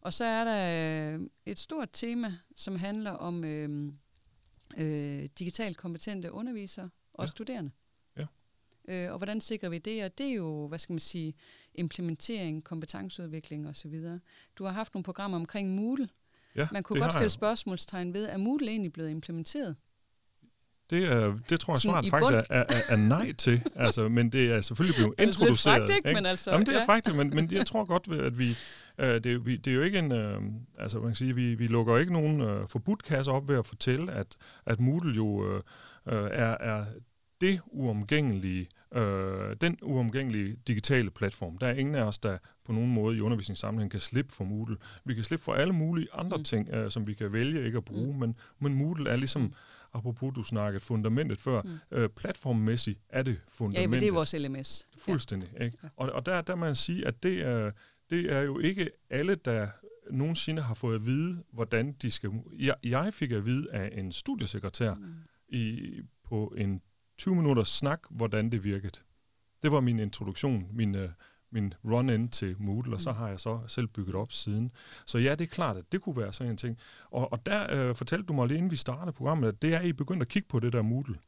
Og 0.00 0.12
så 0.12 0.24
er 0.24 0.44
der 0.44 1.14
øh, 1.14 1.20
et 1.46 1.58
stort 1.58 1.88
tema, 1.92 2.34
som 2.56 2.76
handler 2.76 3.10
om 3.10 3.44
øh, 3.44 3.92
øh, 4.76 5.28
digitalt 5.38 5.76
kompetente 5.76 6.32
undervisere 6.32 6.90
og 7.14 7.24
ja. 7.24 7.30
studerende. 7.30 7.70
Ja. 8.16 8.26
Øh, 8.88 9.12
og 9.12 9.18
hvordan 9.18 9.40
sikrer 9.40 9.68
vi 9.68 9.78
det? 9.78 10.04
Og 10.04 10.18
det 10.18 10.26
er 10.26 10.34
jo, 10.34 10.68
hvad 10.68 10.78
skal 10.78 10.92
man 10.92 11.00
sige, 11.00 11.34
implementering, 11.74 12.64
kompetenceudvikling 12.64 13.68
osv. 13.68 14.02
Du 14.56 14.64
har 14.64 14.72
haft 14.72 14.94
nogle 14.94 15.04
programmer 15.04 15.38
omkring 15.38 15.74
Moodle, 15.74 16.08
Ja, 16.56 16.68
Man 16.72 16.82
kunne 16.82 17.00
godt 17.00 17.12
stille 17.12 17.24
jeg. 17.24 17.30
spørgsmålstegn 17.30 18.14
ved, 18.14 18.28
er 18.28 18.36
Moodle 18.36 18.70
egentlig 18.70 18.92
blevet 18.92 19.10
implementeret? 19.10 19.76
Det, 20.90 21.04
er, 21.04 21.38
det 21.50 21.60
tror 21.60 21.74
jeg 21.74 21.80
snart 21.80 22.06
faktisk 22.10 22.32
er, 22.32 22.42
er, 22.50 22.64
er, 22.68 22.80
er 22.88 22.96
nej 22.96 23.32
til, 23.32 23.62
altså, 23.76 24.08
men 24.08 24.30
det 24.30 24.52
er 24.52 24.60
selvfølgelig 24.60 24.96
blevet 24.96 25.14
det 25.18 25.22
er 25.22 25.26
introduceret. 25.26 25.78
Fragt, 25.78 25.96
ikke? 25.96 26.14
Men 26.14 26.26
altså, 26.26 26.50
Jamen, 26.50 26.66
det 26.66 26.74
er 26.74 26.78
ja. 26.78 26.84
fragtigt, 26.84 27.16
men, 27.16 27.30
men 27.34 27.52
jeg 27.52 27.66
tror 27.66 27.84
godt, 27.84 28.08
at 28.20 28.38
vi, 28.38 28.50
uh, 28.98 29.04
det, 29.04 29.46
vi, 29.46 29.56
det 29.56 29.70
er 29.70 29.74
jo 29.74 29.82
ikke 29.82 29.98
en, 29.98 30.12
uh, 30.12 30.42
altså 30.78 30.98
man 30.98 31.08
kan 31.08 31.14
sige, 31.14 31.34
vi, 31.34 31.54
vi 31.54 31.66
lukker 31.66 31.98
ikke 31.98 32.12
nogen 32.12 32.40
uh, 32.40 32.68
forbudkasse 32.68 33.30
op 33.30 33.48
ved 33.48 33.58
at 33.58 33.66
fortælle, 33.66 34.12
at, 34.12 34.36
at 34.66 34.80
Moodle 34.80 35.14
jo 35.14 35.24
uh, 35.26 35.60
er, 36.12 36.56
er 36.60 36.84
det 37.40 37.60
uomgængelige 37.66 38.68
Øh, 38.94 39.56
den 39.60 39.78
uomgængelige 39.82 40.56
digitale 40.66 41.10
platform, 41.10 41.58
der 41.58 41.66
er 41.66 41.74
ingen 41.74 41.94
af 41.94 42.02
os, 42.02 42.18
der 42.18 42.38
på 42.64 42.72
nogen 42.72 42.94
måde 42.94 43.16
i 43.16 43.20
undervisningssammenhæng 43.20 43.90
kan 43.90 44.00
slippe 44.00 44.32
for 44.32 44.44
Moodle. 44.44 44.76
Vi 45.04 45.14
kan 45.14 45.24
slippe 45.24 45.44
for 45.44 45.52
alle 45.52 45.72
mulige 45.72 46.08
andre 46.12 46.36
mm. 46.36 46.44
ting, 46.44 46.68
øh, 46.68 46.90
som 46.90 47.06
vi 47.06 47.14
kan 47.14 47.32
vælge 47.32 47.66
ikke 47.66 47.78
at 47.78 47.84
bruge, 47.84 48.12
mm. 48.12 48.18
men, 48.18 48.36
men 48.58 48.74
Moodle 48.74 49.10
er 49.10 49.16
ligesom, 49.16 49.42
mm. 49.42 49.54
apropos 49.94 50.34
du 50.34 50.42
snakkede 50.42 50.84
fundamentet 50.84 51.40
før, 51.40 51.62
mm. 51.62 51.78
øh, 51.90 52.08
platformmæssigt 52.08 53.00
er 53.08 53.22
det 53.22 53.40
fundamentet. 53.48 53.82
Ja, 53.82 53.86
men 53.86 54.00
det 54.00 54.08
er 54.08 54.12
vores 54.12 54.34
LMS. 54.38 54.86
Fuldstændig. 54.98 55.50
Ja. 55.58 55.64
Ikke? 55.64 55.78
Og, 55.96 56.12
og 56.12 56.26
der, 56.26 56.40
der 56.40 56.54
man 56.54 56.74
sige, 56.74 57.06
at 57.06 57.22
det 57.22 57.40
er, 57.40 57.70
det 58.10 58.32
er 58.32 58.40
jo 58.40 58.58
ikke 58.58 58.90
alle, 59.10 59.34
der 59.34 59.68
nogensinde 60.10 60.62
har 60.62 60.74
fået 60.74 60.94
at 60.94 61.06
vide, 61.06 61.42
hvordan 61.52 61.92
de 61.92 62.10
skal... 62.10 62.30
Jeg, 62.58 62.74
jeg 62.84 63.14
fik 63.14 63.32
at 63.32 63.46
vide 63.46 63.72
af 63.72 63.98
en 63.98 64.12
studiesekretær 64.12 64.94
mm. 64.94 65.14
i, 65.48 65.92
på 66.24 66.54
en 66.58 66.80
20 67.20 67.34
minutters 67.34 67.68
snak, 67.68 68.00
hvordan 68.10 68.52
det 68.52 68.64
virkede. 68.64 69.00
Det 69.62 69.72
var 69.72 69.80
min 69.80 69.98
introduktion, 69.98 70.66
min, 70.72 70.94
uh, 70.94 71.10
min 71.50 71.74
run-in 71.84 72.28
til 72.28 72.56
Moodle, 72.58 72.94
og 72.94 73.00
så 73.00 73.12
mm. 73.12 73.18
har 73.18 73.28
jeg 73.28 73.40
så 73.40 73.60
selv 73.66 73.86
bygget 73.86 74.14
op 74.14 74.32
siden. 74.32 74.70
Så 75.06 75.18
ja, 75.18 75.34
det 75.34 75.40
er 75.40 75.48
klart, 75.48 75.76
at 75.76 75.84
det 75.92 76.02
kunne 76.02 76.16
være 76.16 76.32
sådan 76.32 76.50
en 76.50 76.56
ting. 76.56 76.78
Og, 77.10 77.32
og 77.32 77.46
der 77.46 77.90
uh, 77.90 77.96
fortalte 77.96 78.26
du 78.26 78.32
mig 78.32 78.48
lige 78.48 78.58
inden 78.58 78.70
vi 78.70 78.76
startede 78.76 79.12
programmet, 79.12 79.48
at 79.48 79.62
det 79.62 79.74
er, 79.74 79.80
I 79.80 79.92
begyndt 79.92 80.22
at 80.22 80.28
kigge 80.28 80.48
på 80.48 80.60
det 80.60 80.72
der 80.72 80.82
Moodle. 80.82 81.18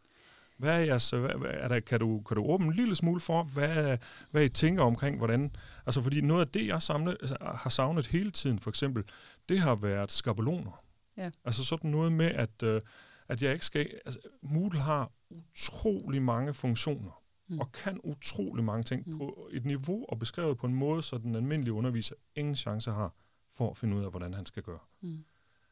Hvad 0.59 0.71
er 0.71 0.79
jeres, 0.79 1.11
hvad, 1.11 1.31
er 1.45 1.69
der, 1.69 1.81
kan, 1.81 2.01
du, 2.01 2.23
kan 2.29 2.37
du 2.37 2.45
åbne 2.47 2.67
en 2.67 2.75
lille 2.75 2.95
smule 2.95 3.21
for, 3.21 3.43
hvad, 3.43 3.99
hvad 4.31 4.45
I 4.45 4.49
tænker 4.49 4.83
omkring, 4.83 5.19
hvordan... 5.19 5.57
Altså, 5.87 6.03
fordi 6.03 6.21
noget 6.21 6.41
af 6.41 6.49
det, 6.49 6.67
jeg 6.67 6.83
samlet, 6.83 7.17
altså, 7.21 7.37
har 7.41 7.71
savnet 7.71 8.07
hele 8.07 8.31
tiden, 8.31 8.59
for 8.59 8.71
eksempel, 8.71 9.05
det 9.49 9.61
har 9.61 9.75
været 9.75 10.13
skabeloner. 10.13 10.85
Ja. 11.17 11.31
Altså 11.45 11.65
sådan 11.65 11.91
noget 11.91 12.13
med, 12.13 12.27
at, 12.27 12.63
uh, 12.63 12.81
at 13.29 13.43
jeg 13.43 13.53
ikke 13.53 13.67
skal... 13.67 13.91
Altså, 14.05 14.21
Moodle 14.43 14.81
har 14.81 15.11
utrolig 15.33 16.23
mange 16.23 16.55
funktioner, 16.55 17.23
mm. 17.49 17.59
og 17.61 17.73
kan 17.73 18.01
utrolig 18.05 18.65
mange 18.65 18.83
ting 18.83 19.03
mm. 19.07 19.19
på 19.19 19.49
et 19.53 19.65
niveau 19.65 20.07
og 20.09 20.19
beskrevet 20.19 20.59
på 20.59 20.67
en 20.67 20.75
måde, 20.75 21.03
så 21.03 21.19
den 21.19 21.35
almindelige 21.35 21.73
underviser 21.73 22.15
ingen 22.37 22.57
chance 22.57 22.91
har 22.91 23.15
for 23.53 23.71
at 23.71 23.77
finde 23.77 23.97
ud 23.97 24.05
af, 24.05 24.11
hvordan 24.11 24.35
han 24.35 24.47
skal 24.47 24.63
gøre. 24.63 24.79
Mm. 25.01 25.25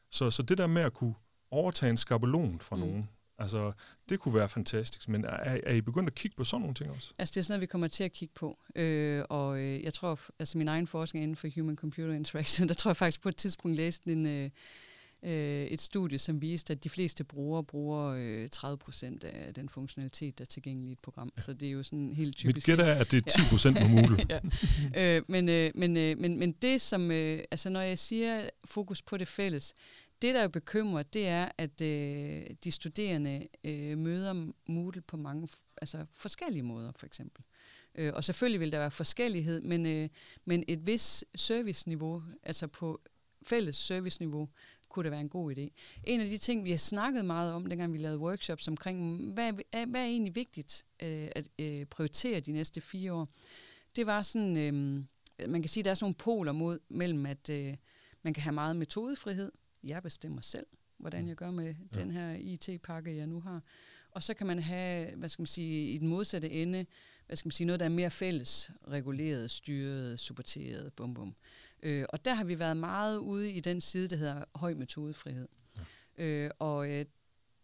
Så, 0.09 0.31
så 0.31 0.43
det 0.43 0.57
der 0.57 0.67
med 0.67 0.81
at 0.81 0.93
kunne 0.93 1.13
overtage 1.51 1.89
en 1.89 1.97
skabelon 1.97 2.59
fra 2.59 2.75
mm. 2.75 2.81
nogen, 2.81 3.09
altså 3.37 3.71
det 4.09 4.19
kunne 4.19 4.35
være 4.35 4.49
fantastisk, 4.49 5.09
men 5.09 5.25
er, 5.25 5.59
er 5.63 5.73
I 5.73 5.81
begyndt 5.81 6.09
at 6.09 6.15
kigge 6.15 6.37
på 6.37 6.43
sådan 6.43 6.61
nogle 6.61 6.75
ting 6.75 6.91
også? 6.91 7.13
Altså 7.17 7.31
det 7.31 7.39
er 7.39 7.43
sådan 7.43 7.53
noget, 7.53 7.61
vi 7.61 7.65
kommer 7.65 7.87
til 7.87 8.03
at 8.03 8.11
kigge 8.11 8.33
på, 8.35 8.59
øh, 8.75 9.25
og 9.29 9.59
øh, 9.59 9.83
jeg 9.83 9.93
tror, 9.93 10.19
altså 10.39 10.57
min 10.57 10.67
egen 10.67 10.87
forskning 10.87 11.23
inden 11.23 11.35
for 11.35 11.47
Human-Computer 11.47 12.15
Interaction, 12.15 12.67
der 12.69 12.73
tror 12.73 12.89
jeg 12.89 12.97
faktisk 12.97 13.21
på 13.21 13.29
et 13.29 13.35
tidspunkt 13.35 13.77
læste 13.77 14.11
en... 14.11 14.25
Øh, 14.25 14.49
øh, 15.23 15.65
et 15.65 15.81
studie, 15.81 16.17
som 16.17 16.41
viste, 16.41 16.73
at 16.73 16.83
de 16.83 16.89
fleste 16.89 17.23
brugere 17.23 17.63
bruger 17.63 18.15
øh, 18.17 18.49
30 18.49 18.77
procent 18.77 19.23
af 19.23 19.53
den 19.53 19.69
funktionalitet, 19.69 20.37
der 20.37 20.43
er 20.43 20.47
tilgængelig 20.47 20.89
i 20.89 20.91
et 20.91 20.99
program. 20.99 21.31
Ja. 21.37 21.41
Så 21.41 21.53
det 21.53 21.67
er 21.67 21.71
jo 21.71 21.83
sådan 21.83 22.13
helt 22.13 22.35
typisk. 22.35 22.67
Mit 22.67 22.77
gæt 22.77 22.87
er, 22.87 22.93
at 22.93 23.11
det 23.11 23.17
er 23.17 23.29
10 23.29 23.41
procent 23.49 23.77
på 23.81 23.87
Moodle. 23.87 24.25
ja. 24.95 25.17
øh, 25.17 25.23
men, 25.27 25.49
øh, 25.49 25.71
men, 25.75 25.97
øh, 25.97 26.17
men, 26.17 26.39
men 26.39 26.51
det, 26.51 26.81
som... 26.81 27.11
Øh, 27.11 27.43
altså, 27.51 27.69
når 27.69 27.81
jeg 27.81 27.99
siger 27.99 28.49
fokus 28.65 29.01
på 29.01 29.17
det 29.17 29.27
fælles, 29.27 29.73
det, 30.21 30.35
der 30.35 30.41
jo 30.41 30.49
bekymrer, 30.49 31.03
det 31.03 31.27
er, 31.27 31.49
at 31.57 31.81
øh, 31.81 32.43
de 32.63 32.71
studerende 32.71 33.47
øh, 33.63 33.97
møder 33.97 34.51
Moodle 34.67 35.01
på 35.01 35.17
mange 35.17 35.47
altså 35.81 36.05
forskellige 36.13 36.63
måder, 36.63 36.91
for 36.95 37.05
eksempel. 37.05 37.43
Øh, 37.95 38.13
og 38.13 38.23
selvfølgelig 38.23 38.59
vil 38.59 38.71
der 38.71 38.77
være 38.77 38.91
forskellighed, 38.91 39.61
men, 39.61 39.85
øh, 39.85 40.09
men 40.45 40.63
et 40.67 40.87
vis 40.87 41.25
serviceniveau, 41.35 42.23
altså 42.43 42.67
på 42.67 43.01
fælles 43.43 43.77
serviceniveau, 43.77 44.49
kunne 44.91 45.03
det 45.03 45.11
være 45.11 45.21
en 45.21 45.29
god 45.29 45.57
idé. 45.57 45.69
En 46.03 46.21
af 46.21 46.29
de 46.29 46.37
ting, 46.37 46.63
vi 46.63 46.71
har 46.71 46.77
snakket 46.77 47.25
meget 47.25 47.53
om, 47.53 47.65
dengang 47.65 47.93
vi 47.93 47.97
lavede 47.97 48.19
workshops 48.19 48.67
omkring, 48.67 49.25
hvad 49.33 49.53
er, 49.71 49.85
hvad 49.85 50.01
er 50.01 50.05
egentlig 50.05 50.35
vigtigt 50.35 50.85
øh, 51.03 51.27
at 51.35 51.49
øh, 51.59 51.85
prioritere 51.85 52.39
de 52.39 52.51
næste 52.51 52.81
fire 52.81 53.13
år, 53.13 53.29
det 53.95 54.05
var 54.05 54.21
sådan, 54.21 54.57
øh, 54.57 54.73
man 55.49 55.61
kan 55.61 55.69
sige, 55.69 55.83
der 55.83 55.89
er 55.91 55.95
sådan 55.95 56.03
nogle 56.05 56.15
poler 56.15 56.51
mod, 56.51 56.79
mellem, 56.89 57.25
at 57.25 57.49
øh, 57.49 57.75
man 58.21 58.33
kan 58.33 58.43
have 58.43 58.53
meget 58.53 58.75
metodefrihed. 58.75 59.51
Jeg 59.83 60.03
bestemmer 60.03 60.41
selv, 60.41 60.65
hvordan 60.97 61.27
jeg 61.27 61.35
gør 61.35 61.51
med 61.51 61.75
ja. 61.95 61.99
den 61.99 62.11
her 62.11 62.35
IT-pakke, 62.39 63.15
jeg 63.15 63.27
nu 63.27 63.39
har. 63.39 63.61
Og 64.11 64.23
så 64.23 64.33
kan 64.33 64.47
man 64.47 64.59
have, 64.59 65.15
hvad 65.15 65.29
skal 65.29 65.41
man 65.41 65.47
sige, 65.47 65.91
i 65.93 65.97
den 65.97 66.07
modsatte 66.07 66.49
ende, 66.49 66.85
hvad 67.27 67.37
skal 67.37 67.47
man 67.47 67.51
sige, 67.51 67.67
noget, 67.67 67.79
der 67.79 67.85
er 67.85 67.89
mere 67.89 68.11
fælles, 68.11 68.71
reguleret, 68.87 69.51
styret, 69.51 70.19
supporteret, 70.19 70.93
bum 70.93 71.13
bum. 71.13 71.35
Øh, 71.83 72.05
og 72.09 72.25
der 72.25 72.33
har 72.33 72.43
vi 72.43 72.59
været 72.59 72.77
meget 72.77 73.17
ude 73.17 73.51
i 73.51 73.59
den 73.59 73.81
side, 73.81 74.07
der 74.07 74.15
hedder 74.15 74.43
høj 74.55 74.73
metodefrihed. 74.73 75.47
Ja. 76.17 76.23
Øh, 76.23 76.51
og 76.59 76.89
øh, 76.89 77.05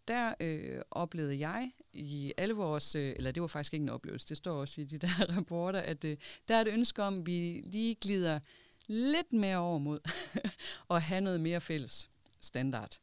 der 0.08 0.34
øh, 0.40 0.80
oplevede 0.90 1.38
jeg 1.38 1.70
i 1.92 2.32
alle 2.36 2.54
vores, 2.54 2.94
øh, 2.94 3.14
eller 3.16 3.30
det 3.30 3.40
var 3.40 3.46
faktisk 3.46 3.74
ikke 3.74 3.82
en 3.82 3.88
oplevelse, 3.88 4.28
det 4.28 4.36
står 4.36 4.60
også 4.60 4.80
i 4.80 4.84
de 4.84 4.98
der 4.98 5.24
rapporter, 5.36 5.80
at 5.80 6.04
øh, 6.04 6.16
der 6.48 6.56
er 6.56 6.60
et 6.60 6.68
ønske 6.68 7.02
om, 7.02 7.14
at 7.14 7.26
vi 7.26 7.62
lige 7.64 7.94
glider 7.94 8.40
lidt 8.86 9.32
mere 9.32 9.56
over 9.56 9.78
mod 9.78 9.98
at 10.90 11.02
have 11.02 11.20
noget 11.20 11.40
mere 11.40 11.60
fælles 11.60 12.10
standard. 12.40 12.98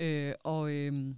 Øh, 0.00 0.34
og 0.44 0.70
øh, 0.70 1.14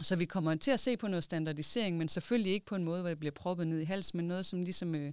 så 0.00 0.16
vi 0.16 0.24
kommer 0.24 0.54
til 0.54 0.70
at 0.70 0.80
se 0.80 0.96
på 0.96 1.08
noget 1.08 1.24
standardisering, 1.24 1.98
men 1.98 2.08
selvfølgelig 2.08 2.52
ikke 2.52 2.66
på 2.66 2.74
en 2.74 2.84
måde, 2.84 3.00
hvor 3.00 3.08
det 3.08 3.18
bliver 3.18 3.32
proppet 3.32 3.66
ned 3.66 3.80
i 3.80 3.84
halsen, 3.84 4.16
men 4.16 4.28
noget, 4.28 4.46
som 4.46 4.62
ligesom 4.62 4.94
øh, 4.94 5.12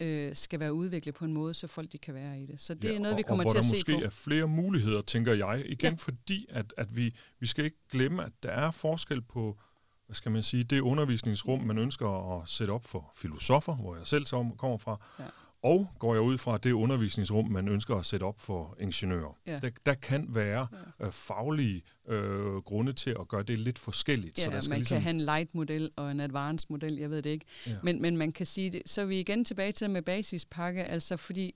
øh, 0.00 0.36
skal 0.36 0.60
være 0.60 0.74
udviklet 0.74 1.14
på 1.14 1.24
en 1.24 1.32
måde, 1.32 1.54
så 1.54 1.66
folk 1.66 1.92
de 1.92 1.98
kan 1.98 2.14
være 2.14 2.40
i 2.40 2.46
det. 2.46 2.60
Så 2.60 2.74
det 2.74 2.84
ja, 2.84 2.94
er 2.94 2.98
noget, 2.98 3.12
og, 3.12 3.18
vi 3.18 3.22
kommer 3.22 3.44
til 3.50 3.58
at 3.58 3.64
se 3.64 3.70
på. 3.70 3.76
Og 3.80 3.84
hvor 3.84 4.00
der 4.00 4.06
måske 4.06 4.06
er 4.06 4.10
flere 4.10 4.48
muligheder, 4.48 5.00
tænker 5.00 5.34
jeg. 5.34 5.64
Igen 5.66 5.90
ja. 5.90 5.96
fordi, 5.98 6.46
at, 6.48 6.74
at 6.76 6.96
vi, 6.96 7.14
vi 7.40 7.46
skal 7.46 7.64
ikke 7.64 7.78
glemme, 7.90 8.24
at 8.24 8.32
der 8.42 8.50
er 8.50 8.70
forskel 8.70 9.22
på 9.22 9.58
hvad 10.06 10.14
skal 10.14 10.32
man 10.32 10.42
sige, 10.42 10.64
det 10.64 10.80
undervisningsrum, 10.80 11.60
man 11.60 11.78
ønsker 11.78 12.38
at 12.40 12.48
sætte 12.48 12.70
op 12.70 12.86
for 12.86 13.12
filosofer, 13.16 13.74
hvor 13.74 13.96
jeg 13.96 14.06
selv 14.06 14.24
kommer 14.56 14.78
fra, 14.78 15.00
ja. 15.18 15.24
Og 15.64 15.88
går 15.98 16.14
jeg 16.14 16.22
ud 16.22 16.38
fra 16.38 16.56
det 16.56 16.72
undervisningsrum, 16.72 17.50
man 17.50 17.68
ønsker 17.68 17.96
at 17.96 18.06
sætte 18.06 18.24
op 18.24 18.40
for 18.40 18.76
ingeniører. 18.80 19.38
Ja. 19.46 19.56
Der, 19.56 19.70
der 19.86 19.94
kan 19.94 20.26
være 20.28 20.66
ja. 21.00 21.06
øh, 21.06 21.12
faglige 21.12 21.82
øh, 22.08 22.56
grunde 22.56 22.92
til 22.92 23.10
at 23.20 23.28
gøre 23.28 23.42
det 23.42 23.58
lidt 23.58 23.78
forskelligt. 23.78 24.38
Ja, 24.38 24.44
så 24.44 24.50
der 24.50 24.60
skal 24.60 24.70
man 24.70 24.78
ligesom... 24.78 24.96
kan 24.96 25.02
have 25.02 25.14
en 25.14 25.20
light-model 25.20 25.90
og 25.96 26.10
en 26.10 26.20
advanced-model, 26.20 26.94
jeg 26.94 27.10
ved 27.10 27.22
det 27.22 27.30
ikke. 27.30 27.46
Ja. 27.66 27.76
Men, 27.82 28.02
men 28.02 28.16
man 28.16 28.32
kan 28.32 28.46
sige, 28.46 28.70
det, 28.70 28.82
så 28.86 29.00
er 29.00 29.04
vi 29.04 29.20
igen 29.20 29.44
tilbage 29.44 29.72
til 29.72 29.84
det 29.84 29.90
med 29.90 30.02
basispakke, 30.02 30.84
altså 30.84 31.16
fordi, 31.16 31.54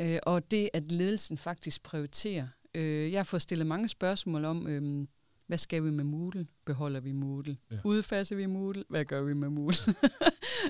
øh, 0.00 0.18
og 0.22 0.50
det 0.50 0.70
at 0.72 0.92
ledelsen 0.92 1.38
faktisk 1.38 1.82
prioriterer. 1.82 2.46
Øh, 2.74 3.12
jeg 3.12 3.18
har 3.18 3.24
fået 3.24 3.42
stillet 3.42 3.66
mange 3.66 3.88
spørgsmål 3.88 4.44
om, 4.44 4.66
øh, 4.66 5.06
hvad 5.46 5.58
skal 5.58 5.84
vi 5.84 5.90
med 5.90 6.04
Moodle? 6.04 6.46
Beholder 6.64 7.00
vi 7.00 7.12
Moodle? 7.12 7.56
Ja. 7.70 7.76
Udfaser 7.84 8.36
vi 8.36 8.46
Moodle? 8.46 8.84
Hvad 8.88 9.04
gør 9.04 9.22
vi 9.22 9.34
med 9.34 9.48
Moodle? 9.48 9.94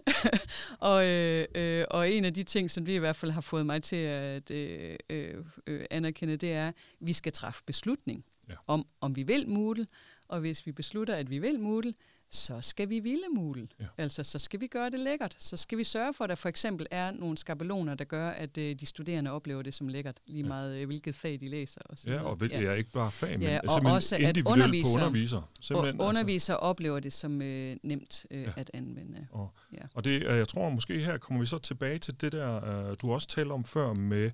og, 0.91 1.07
øh, 1.07 1.47
øh, 1.55 1.85
og 1.91 2.11
en 2.11 2.25
af 2.25 2.35
de 2.35 2.43
ting, 2.43 2.71
som 2.71 2.87
vi 2.87 2.95
i 2.95 2.99
hvert 2.99 3.17
fald 3.17 3.31
har 3.31 3.41
fået 3.41 3.67
mig 3.67 3.83
til 3.83 3.97
at 3.97 4.51
øh, 4.51 4.97
øh, 5.11 5.35
øh 5.67 5.87
anerkende, 5.91 6.37
det 6.37 6.53
er, 6.53 6.69
at 6.69 6.75
vi 7.01 7.13
skal 7.13 7.33
træffe 7.33 7.63
beslutning 7.67 8.25
ja. 8.49 8.55
om, 8.67 8.87
om 9.01 9.17
vi 9.17 9.23
vil 9.23 9.49
Moodle. 9.49 9.87
Og 10.29 10.41
hvis 10.41 10.67
vi 10.67 10.73
beslutter, 10.73 11.15
at 11.15 11.31
vi 11.31 11.39
vil 11.39 11.61
Moodle, 11.61 11.95
så 12.31 12.61
skal 12.61 12.89
vi 12.89 12.99
ville 12.99 13.27
mule. 13.35 13.69
Ja. 13.81 13.85
Altså, 13.99 14.25
så 14.25 14.39
skal 14.39 14.61
vi 14.61 14.67
gøre 14.67 14.91
det 14.91 15.01
lækkert. 15.01 15.37
Så 15.39 15.57
skal 15.57 15.79
vi 15.79 15.85
sørge 15.85 16.15
for, 16.15 16.25
at 16.25 16.29
der 16.29 16.35
for 16.35 16.49
eksempel 16.49 16.87
er 16.91 17.11
nogle 17.11 17.39
skabeloner, 17.39 17.95
der 17.95 18.05
gør, 18.05 18.31
at 18.31 18.59
øh, 18.59 18.77
de 18.81 18.87
studerende 18.87 19.31
oplever 19.31 19.63
det 19.63 19.75
som 19.75 19.89
lækkert, 19.89 20.21
lige 20.27 20.43
ja. 20.43 20.49
meget 20.49 20.81
øh, 20.81 20.87
hvilket 20.87 21.15
fag 21.15 21.41
de 21.41 21.49
læser. 21.49 21.81
Og 21.85 21.97
ja, 22.07 22.21
og 22.21 22.41
vil, 22.41 22.51
ja. 22.51 22.63
er 22.63 22.75
ikke 22.75 22.91
bare 22.91 23.13
fag, 23.13 23.39
men 23.39 23.43
ja, 23.43 23.61
og 23.69 23.93
også 23.93 24.17
at 24.17 24.47
underviser, 24.47 24.99
på 24.99 25.05
underviser. 25.05 25.51
Simpelthen, 25.61 26.01
og 26.01 26.07
underviser 26.07 26.55
altså. 26.55 26.67
oplever 26.67 27.01
det 27.01 27.13
som 27.13 27.43
øh, 27.43 27.77
nemt 27.83 28.27
øh, 28.31 28.43
ja. 28.43 28.53
at 28.57 28.71
anvende. 28.75 29.27
Og, 29.31 29.55
ja. 29.73 29.83
og 29.95 30.05
det, 30.05 30.25
øh, 30.25 30.39
jeg 30.39 30.49
tror 30.49 30.71
måske 30.71 31.01
her 31.01 31.19
kommer 31.19 31.41
vi 31.41 31.47
så 31.47 31.59
tilbage 31.59 31.99
til 31.99 32.21
det 32.21 32.33
der, 32.33 32.89
øh, 32.91 32.97
du 33.03 33.13
også 33.13 33.29
talte 33.29 33.53
om 33.53 33.65
før 33.65 33.93
med 33.93 34.31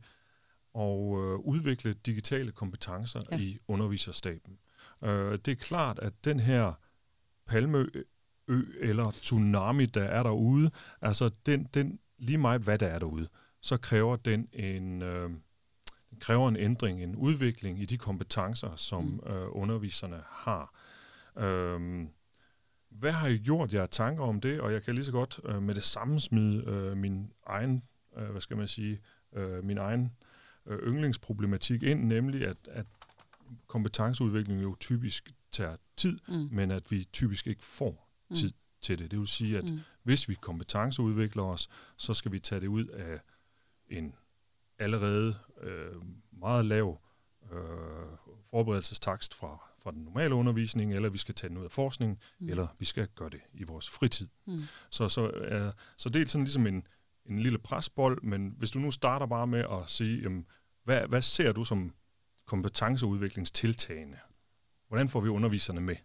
at 0.75 0.81
øh, 0.81 1.39
udvikle 1.39 1.93
digitale 1.93 2.53
kompetencer 2.53 3.21
ja. 3.31 3.39
i 3.39 3.59
underviserstaben. 3.69 4.59
Øh, 5.05 5.39
det 5.45 5.49
er 5.49 5.55
klart, 5.55 5.99
at 5.99 6.13
den 6.25 6.41
her 6.41 6.73
Palmeø 7.47 7.87
eller 8.81 9.11
tsunami, 9.11 9.87
der 9.87 10.05
er 10.05 10.23
derude, 10.23 10.71
altså 11.01 11.31
den, 11.47 11.65
den, 11.75 11.99
lige 12.19 12.39
meget 12.39 12.61
hvad 12.61 12.79
der 12.79 12.87
er 12.87 12.99
derude, 12.99 13.29
så 13.61 13.77
kræver 13.77 14.17
den 14.17 14.49
en, 14.53 15.03
øh, 15.03 15.31
kræver 16.21 16.49
en 16.49 16.57
ændring, 16.57 17.03
en 17.03 17.17
udvikling 17.17 17.81
i 17.81 17.85
de 17.85 17.99
kompetencer, 17.99 18.77
som 18.77 19.05
mm. 19.05 19.33
øh, 19.33 19.49
underviserne 19.51 20.23
har. 20.29 20.75
Øh, 21.39 22.07
hvad 22.91 23.13
har 23.13 23.29
I 23.29 23.39
gjort 23.39 23.75
jer 23.75 23.87
tanker 23.87 24.25
om 24.25 24.41
det? 24.41 24.61
Og 24.61 24.73
jeg 24.73 24.83
kan 24.83 24.95
lige 24.95 25.05
så 25.05 25.13
godt 25.13 25.41
øh, 25.45 25.63
med 25.63 25.75
det 25.75 25.83
samme 25.83 26.21
smide 26.21 26.65
øh, 26.67 26.97
min 26.97 27.33
egen, 27.47 27.83
øh, 28.17 28.31
hvad 28.31 28.41
skal 28.41 28.57
man 28.57 28.69
sige, 28.69 29.01
øh, 29.33 29.65
min 29.65 29.79
egen 29.79 30.13
øh, 30.67 30.79
yndlingsproblematik 30.79 31.83
ind, 31.83 32.05
nemlig 32.05 32.47
at, 32.47 32.57
at 32.71 32.87
kompetenceudvikling 33.67 34.63
jo 34.63 34.77
typisk 34.81 35.35
tager 35.51 35.77
tid, 35.97 36.19
mm. 36.29 36.49
men 36.53 36.71
at 36.71 36.91
vi 36.91 37.05
typisk 37.13 37.47
ikke 37.47 37.65
får 37.65 38.09
mm. 38.31 38.37
tid 38.37 38.53
til 38.81 38.99
det. 38.99 39.11
Det 39.11 39.19
vil 39.19 39.29
sige, 39.29 39.59
at 39.59 39.65
mm. 39.65 39.81
hvis 40.03 40.29
vi 40.29 40.35
kompetenceudvikler 40.35 41.43
os, 41.43 41.69
så 41.97 42.15
skal 42.15 42.33
vi 42.33 42.39
tage 42.39 42.61
det 42.61 42.67
ud 42.67 42.87
af 42.87 43.21
en 43.89 44.15
allerede 44.79 45.35
øh, 45.61 45.95
meget 46.33 46.65
lav 46.65 47.01
øh, 47.53 47.59
forberedelsestakst 48.45 49.35
fra, 49.35 49.59
fra 49.79 49.91
den 49.91 50.03
normale 50.03 50.35
undervisning, 50.35 50.95
eller 50.95 51.09
vi 51.09 51.19
skal 51.19 51.35
tage 51.35 51.49
den 51.49 51.59
ud 51.59 51.65
af 51.65 51.71
forskningen, 51.71 52.19
Mm. 52.39 52.45
mm. 52.45 52.51
eller 52.51 52.67
vi 52.79 52.85
skal 52.85 53.09
gøre 53.15 53.31
det 53.31 53.41
i 53.53 53.65
vores 53.65 53.91
fritid. 53.91 54.29
Mm. 54.47 54.59
Så, 54.91 55.09
så, 55.09 55.31
øh, 55.31 55.73
så 55.97 56.09
det 56.09 56.23
er 56.23 56.27
sådan 56.27 56.45
ligesom 56.45 56.67
en, 56.67 56.87
en 57.27 57.39
lille 57.39 57.59
presbold, 57.59 58.23
men 58.23 58.55
hvis 58.59 58.71
du 58.71 58.79
nu 58.79 58.91
starter 58.91 59.27
bare 59.27 59.47
med 59.47 59.65
at 59.71 59.91
sige, 59.91 60.23
jamen, 60.23 60.47
hvad, 60.85 61.09
hvad 61.09 61.23
ser 61.23 61.53
du 61.53 61.65
som 61.65 61.95
kompetenceudviklingstiltagene? 62.47 64.19
Hvordan 64.93 65.09
får 65.09 65.21
vi 65.21 65.29
underviserne 65.29 65.81
med? 65.81 65.97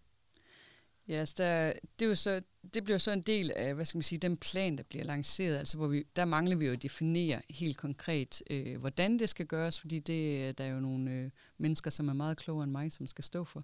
Ja, 1.07 1.21
yes, 1.21 1.33
der, 1.33 1.73
det, 1.99 2.05
er 2.05 2.09
jo 2.09 2.15
så, 2.15 2.41
det 2.73 2.83
bliver 2.83 2.97
så 2.97 3.11
en 3.11 3.21
del 3.21 3.51
af, 3.55 3.75
hvad 3.75 3.85
skal 3.85 3.97
man 3.97 4.03
sige, 4.03 4.19
den 4.19 4.37
plan, 4.37 4.77
der 4.77 4.83
bliver 4.83 5.05
lanceret, 5.05 5.57
altså 5.57 5.77
hvor 5.77 5.87
vi, 5.87 6.03
der 6.15 6.25
mangler 6.25 6.55
vi 6.55 6.65
jo 6.65 6.73
at 6.73 6.83
definere 6.83 7.41
helt 7.49 7.77
konkret, 7.77 8.43
øh, 8.49 8.79
hvordan 8.79 9.19
det 9.19 9.29
skal 9.29 9.45
gøres, 9.45 9.79
fordi 9.79 9.99
det 9.99 10.57
der 10.57 10.63
er 10.63 10.69
jo 10.69 10.79
nogle 10.79 11.11
øh, 11.11 11.29
mennesker, 11.57 11.89
som 11.89 12.09
er 12.09 12.13
meget 12.13 12.37
klogere 12.37 12.63
end 12.63 12.71
mig, 12.71 12.91
som 12.91 13.07
skal 13.07 13.23
stå 13.23 13.43
for. 13.43 13.63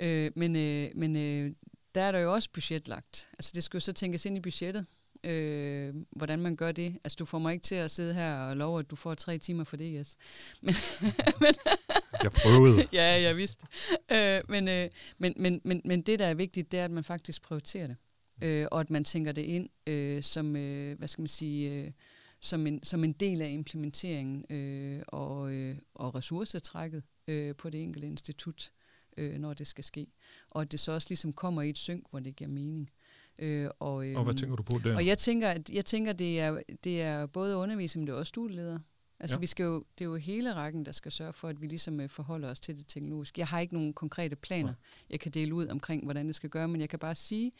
Øh, 0.00 0.32
men 0.36 0.56
øh, 0.56 0.90
men 0.94 1.16
øh, 1.16 1.52
der 1.94 2.02
er 2.02 2.12
der 2.12 2.18
jo 2.18 2.32
også 2.32 2.50
budgetlagt. 2.52 3.30
Altså 3.32 3.52
det 3.54 3.64
skal 3.64 3.76
jo 3.76 3.80
så 3.80 3.92
tænkes 3.92 4.26
ind 4.26 4.36
i 4.36 4.40
budgettet, 4.40 4.86
øh, 5.24 5.94
hvordan 6.10 6.38
man 6.38 6.56
gør 6.56 6.72
det. 6.72 6.98
Altså 7.04 7.16
du 7.18 7.24
får 7.24 7.38
mig 7.38 7.52
ikke 7.52 7.62
til 7.62 7.74
at 7.74 7.90
sidde 7.90 8.14
her 8.14 8.36
og 8.36 8.56
love, 8.56 8.78
at 8.78 8.90
du 8.90 8.96
får 8.96 9.14
tre 9.14 9.38
timer 9.38 9.64
for 9.64 9.76
det, 9.76 9.92
yes. 9.98 10.16
Men, 10.62 10.74
men 11.40 11.54
Jeg 12.22 12.32
prøvede. 12.32 12.86
ja, 12.92 13.22
jeg 13.22 13.36
vidste. 13.36 13.66
Øh, 14.12 14.40
men, 14.48 14.68
øh, 14.68 14.88
men, 15.18 15.34
men, 15.36 15.60
men, 15.64 15.82
men 15.84 16.02
det, 16.02 16.18
der 16.18 16.26
er 16.26 16.34
vigtigt, 16.34 16.72
det 16.72 16.80
er, 16.80 16.84
at 16.84 16.90
man 16.90 17.04
faktisk 17.04 17.42
prioriterer 17.42 17.86
det. 17.86 17.96
Øh, 18.42 18.66
og 18.70 18.80
at 18.80 18.90
man 18.90 19.04
tænker 19.04 19.32
det 19.32 19.42
ind 19.42 19.68
øh, 19.86 20.22
som, 20.22 20.56
øh, 20.56 20.98
hvad 20.98 21.08
skal 21.08 21.22
man 21.22 21.28
sige, 21.28 21.70
øh, 21.70 21.90
som, 22.40 22.66
en, 22.66 22.84
som 22.84 23.04
en 23.04 23.12
del 23.12 23.42
af 23.42 23.50
implementeringen 23.50 24.44
øh, 24.50 25.02
og, 25.08 25.52
øh, 25.52 25.76
og 25.94 26.14
ressourcetrækket 26.14 27.02
øh, 27.26 27.56
på 27.56 27.70
det 27.70 27.82
enkelte 27.82 28.06
institut, 28.06 28.70
øh, 29.16 29.38
når 29.38 29.54
det 29.54 29.66
skal 29.66 29.84
ske. 29.84 30.06
Og 30.50 30.62
at 30.62 30.72
det 30.72 30.80
så 30.80 30.92
også 30.92 31.06
ligesom 31.10 31.32
kommer 31.32 31.62
i 31.62 31.70
et 31.70 31.78
synk, 31.78 32.06
hvor 32.10 32.20
det 32.20 32.36
giver 32.36 32.50
mening. 32.50 32.90
Øh, 33.40 33.70
og, 33.78 34.06
øh, 34.08 34.16
Og 34.16 34.24
hvad 34.24 34.34
tænker 34.34 34.56
du 34.56 34.62
på 34.62 34.78
der? 34.84 34.94
og 34.94 35.06
jeg 35.06 35.18
tænker, 35.18 35.48
at 35.50 35.70
jeg 35.70 35.84
tænker, 35.84 36.12
det 36.12 36.40
er, 36.40 36.62
det 36.84 37.02
er 37.02 37.26
både 37.26 37.56
undervisning, 37.56 38.00
men 38.02 38.06
det 38.06 38.12
er 38.14 38.18
også 38.18 38.30
studieledere. 38.30 38.80
Altså 39.20 39.34
Ja. 39.34 39.38
ja. 39.38 39.40
vi 39.40 39.46
skal 39.46 39.64
jo, 39.64 39.84
det 39.98 40.04
er 40.04 40.08
jo 40.08 40.16
hele 40.16 40.54
rækken, 40.54 40.84
der 40.86 40.92
skal 40.92 41.12
sørge 41.12 41.32
for, 41.32 41.48
at 41.48 41.60
vi 41.60 41.66
ligesom 41.66 42.00
øh, 42.00 42.08
forholder 42.08 42.50
os 42.50 42.60
til 42.60 42.78
det 42.78 42.86
teknologiske. 42.86 43.40
Jeg 43.40 43.46
har 43.46 43.60
ikke 43.60 43.74
nogen 43.74 43.92
konkrete 43.94 44.36
planer, 44.36 44.68
Nej. 44.68 44.74
jeg 45.10 45.20
kan 45.20 45.32
dele 45.32 45.54
ud 45.54 45.68
omkring, 45.68 46.04
hvordan 46.04 46.26
det 46.26 46.34
skal 46.34 46.50
gøre, 46.50 46.68
men 46.68 46.80
jeg 46.80 46.88
kan 46.88 46.98
bare 46.98 47.14
sige, 47.14 47.52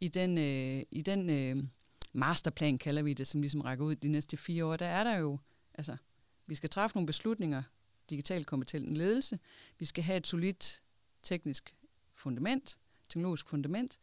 i 0.00 0.08
den, 0.08 0.38
øh, 0.38 0.82
i 0.90 1.02
den 1.02 1.30
øh, 1.30 1.64
masterplan, 2.12 2.78
kalder 2.78 3.02
vi 3.02 3.12
det, 3.14 3.26
som 3.26 3.40
ligesom 3.40 3.60
rækker 3.60 3.84
ud 3.84 3.94
de 3.96 4.08
næste 4.08 4.36
fire 4.36 4.64
år, 4.64 4.76
der 4.76 4.86
er 4.86 5.04
der 5.04 5.16
jo, 5.16 5.38
altså, 5.74 5.96
vi 6.46 6.54
skal 6.54 6.70
træffe 6.70 6.96
nogle 6.96 7.06
beslutninger, 7.06 7.62
digital 8.10 8.44
kompetent 8.44 8.96
ledelse, 8.96 9.38
vi 9.78 9.84
skal 9.84 10.04
have 10.04 10.16
et 10.16 10.26
solidt 10.26 10.82
teknisk 11.22 11.74
fundament, 12.12 12.78
teknologisk 13.08 13.48
fundament, 13.48 13.98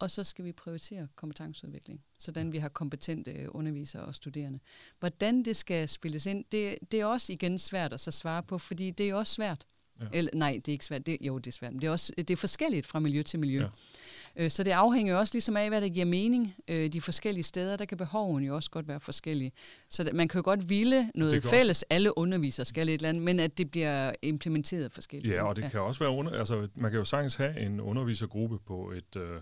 og 0.00 0.10
så 0.10 0.24
skal 0.24 0.44
vi 0.44 0.52
prioritere 0.52 1.08
kompetenceudvikling, 1.16 2.00
sådan 2.18 2.52
vi 2.52 2.58
har 2.58 2.68
kompetente 2.68 3.30
øh, 3.30 3.48
undervisere 3.50 4.02
og 4.02 4.14
studerende. 4.14 4.58
Hvordan 4.98 5.42
det 5.42 5.56
skal 5.56 5.88
spilles 5.88 6.26
ind, 6.26 6.44
det, 6.52 6.78
det 6.92 7.00
er 7.00 7.04
også 7.04 7.32
igen 7.32 7.58
svært 7.58 7.92
at 7.92 8.00
så 8.00 8.10
svare 8.10 8.42
på, 8.42 8.58
fordi 8.58 8.90
det 8.90 9.08
er 9.08 9.14
også 9.14 9.34
svært. 9.34 9.66
Ja. 10.00 10.06
Eller, 10.12 10.30
nej, 10.34 10.52
det 10.52 10.68
er 10.68 10.72
ikke 10.72 10.84
svært. 10.84 11.06
Det, 11.06 11.18
jo, 11.20 11.38
det 11.38 11.46
er 11.46 11.52
svært. 11.52 11.72
Men 11.72 11.80
det 11.80 11.86
er, 11.86 11.90
også, 11.90 12.12
det 12.16 12.30
er 12.30 12.36
forskelligt 12.36 12.86
fra 12.86 12.98
miljø 13.00 13.22
til 13.22 13.40
miljø. 13.40 13.60
Ja. 13.60 14.44
Øh, 14.44 14.50
så 14.50 14.62
det 14.62 14.70
afhænger 14.70 15.16
også 15.16 15.34
ligesom 15.34 15.56
af, 15.56 15.68
hvad 15.68 15.80
der 15.80 15.88
giver 15.88 16.06
mening. 16.06 16.54
Øh, 16.68 16.92
de 16.92 17.00
forskellige 17.00 17.44
steder, 17.44 17.76
der 17.76 17.84
kan 17.84 17.98
behoven 17.98 18.44
jo 18.44 18.54
også 18.54 18.70
godt 18.70 18.88
være 18.88 19.00
forskellige. 19.00 19.52
Så 19.90 20.04
det, 20.04 20.14
man 20.14 20.28
kan 20.28 20.38
jo 20.38 20.44
godt 20.44 20.68
ville 20.68 21.10
noget 21.14 21.44
fælles. 21.44 21.82
Alle 21.90 22.18
undervisere 22.18 22.66
skal 22.66 22.88
et 22.88 22.94
eller 22.94 23.08
andet, 23.08 23.22
men 23.22 23.40
at 23.40 23.58
det 23.58 23.70
bliver 23.70 24.12
implementeret 24.22 24.92
forskelligt. 24.92 25.34
Ja, 25.34 25.42
og 25.42 25.56
det 25.56 25.62
ja. 25.62 25.68
kan 25.68 25.80
også 25.80 26.04
være, 26.04 26.10
under, 26.10 26.32
altså 26.32 26.68
man 26.74 26.90
kan 26.90 26.98
jo 26.98 27.04
sagtens 27.04 27.34
have 27.34 27.60
en 27.60 27.80
undervisergruppe 27.80 28.58
på 28.58 28.90
et, 28.90 29.16
øh, 29.16 29.40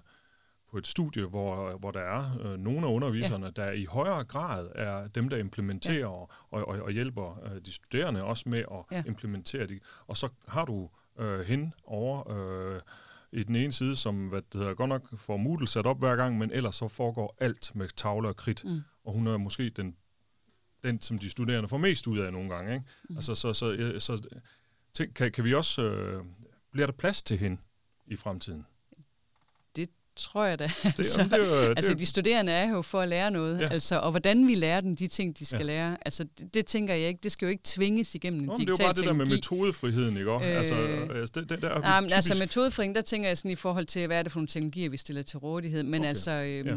på 0.71 0.79
et 0.79 0.87
studie, 0.87 1.25
hvor, 1.25 1.79
hvor 1.79 1.91
der 1.91 2.01
er 2.01 2.39
øh, 2.41 2.59
nogle 2.59 2.87
af 2.87 2.93
underviserne, 2.93 3.47
ja. 3.47 3.51
der 3.51 3.73
i 3.73 3.85
højere 3.85 4.25
grad 4.25 4.69
er 4.75 5.09
dem, 5.09 5.29
der 5.29 5.37
implementerer 5.37 5.99
ja. 5.99 6.07
og, 6.07 6.29
og, 6.51 6.67
og 6.67 6.91
hjælper 6.91 7.45
øh, 7.45 7.61
de 7.65 7.73
studerende 7.73 8.25
også 8.25 8.49
med 8.49 8.59
at 8.59 8.85
ja. 8.93 9.03
Implementere 9.07 9.67
det. 9.67 9.83
Og 10.07 10.17
så 10.17 10.29
har 10.49 10.65
du 10.65 10.91
øh, 11.19 11.41
hen 11.41 11.75
over 11.85 12.31
øh, 12.31 12.81
i 13.33 13.43
den 13.43 13.55
ene 13.55 13.73
side, 13.73 13.97
som 13.97 14.29
hvad 14.29 14.43
det 14.43 14.61
hedder, 14.61 14.75
godt 14.75 14.89
nok 14.89 15.19
får 15.19 15.37
Moodle 15.37 15.69
sat 15.69 15.87
op 15.87 15.99
hver 15.99 16.17
gang, 16.17 16.39
men 16.39 16.51
ellers 16.53 16.75
så 16.75 16.89
foregår 16.89 17.37
alt 17.41 17.75
med 17.75 17.89
tavler 17.89 18.29
og 18.29 18.37
kridt. 18.37 18.65
Mm. 18.65 18.81
Og 19.05 19.13
hun 19.13 19.27
er 19.27 19.37
måske 19.37 19.71
den, 19.71 19.97
den, 20.83 21.01
som 21.01 21.19
de 21.19 21.31
studerende 21.31 21.69
får 21.69 21.79
mest 21.79 22.07
ud 22.07 22.19
af 22.19 22.33
nogle 22.33 22.55
gange. 22.55 22.75
Ikke? 22.75 22.87
Mm. 23.09 23.17
Altså, 23.17 23.35
så, 23.35 23.53
så, 23.53 23.95
så, 23.99 24.17
så 24.17 24.23
tænk, 24.95 25.15
kan, 25.15 25.33
kan 25.33 25.45
vi 25.45 25.55
også... 25.55 25.83
Øh, 25.83 26.25
bliver 26.73 26.87
der 26.87 26.93
plads 26.93 27.23
til 27.23 27.39
hende 27.39 27.57
i 28.07 28.17
fremtiden? 28.17 28.67
Tror 30.19 30.45
jeg 30.45 30.59
da. 30.59 30.65
Det, 30.65 30.85
altså, 30.99 31.23
det, 31.23 31.31
det, 31.31 31.75
altså, 31.77 31.93
er 31.93 31.97
de 31.97 32.07
studerende 32.07 32.53
er 32.53 32.69
jo 32.71 32.83
for 32.83 33.01
at 33.01 33.09
lære 33.09 33.31
noget, 33.31 33.59
Ja. 33.59 33.65
ja. 33.65 33.69
altså, 33.73 33.99
og 33.99 34.11
hvordan 34.11 34.47
vi 34.47 34.55
lærer 34.55 34.81
dem 34.81 34.97
de 34.97 35.07
ting, 35.07 35.39
de 35.39 35.47
skal 35.47 35.57
Ja. 35.67 35.73
ja. 35.73 35.79
lære, 35.81 35.97
altså, 36.05 36.25
det, 36.39 36.55
det 36.55 36.67
tænker 36.67 36.95
jeg 36.95 37.09
ikke, 37.09 37.21
det 37.23 37.33
skal 37.33 37.47
jo 37.47 37.51
ikke 37.51 37.63
tvinges 37.65 38.15
igennem 38.15 38.43
Nå, 38.43 38.53
en 38.55 38.59
men 38.59 38.67
det 38.67 38.67
er 38.67 38.67
jo 38.73 38.75
digital 38.75 38.85
bare 38.87 38.95
det 38.95 39.05
der 39.05 39.13
med 39.13 39.27
teknologi. 39.27 39.61
metodefriheden, 39.63 40.17
ikke? 40.17 40.31
altså, 40.33 40.75
Øh, 40.75 41.21
altså, 41.21 41.33
det, 41.41 41.51
det 41.51 41.63
der 41.63 41.69
er 41.71 41.81
Nej, 41.81 42.01
typisk, 42.01 42.17
altså 42.17 42.35
metodefring, 42.39 42.95
der 42.95 43.01
tænker 43.01 43.29
jeg 43.29 43.39
sådan 43.39 43.51
i 43.51 43.55
forhold 43.55 43.87
til, 43.87 44.07
hvad 44.07 44.19
er 44.19 44.23
det 44.23 44.33
for 44.33 44.39
nogle 44.39 44.49
teknologier, 44.49 44.91
vi 44.91 44.97
stiller 44.97 45.23
til 45.23 45.39
rådighed. 45.39 45.83
Men 45.83 46.01
Okay, 46.01 46.09
altså, 46.09 46.31
øhm, 46.31 46.69
ja. 46.69 46.75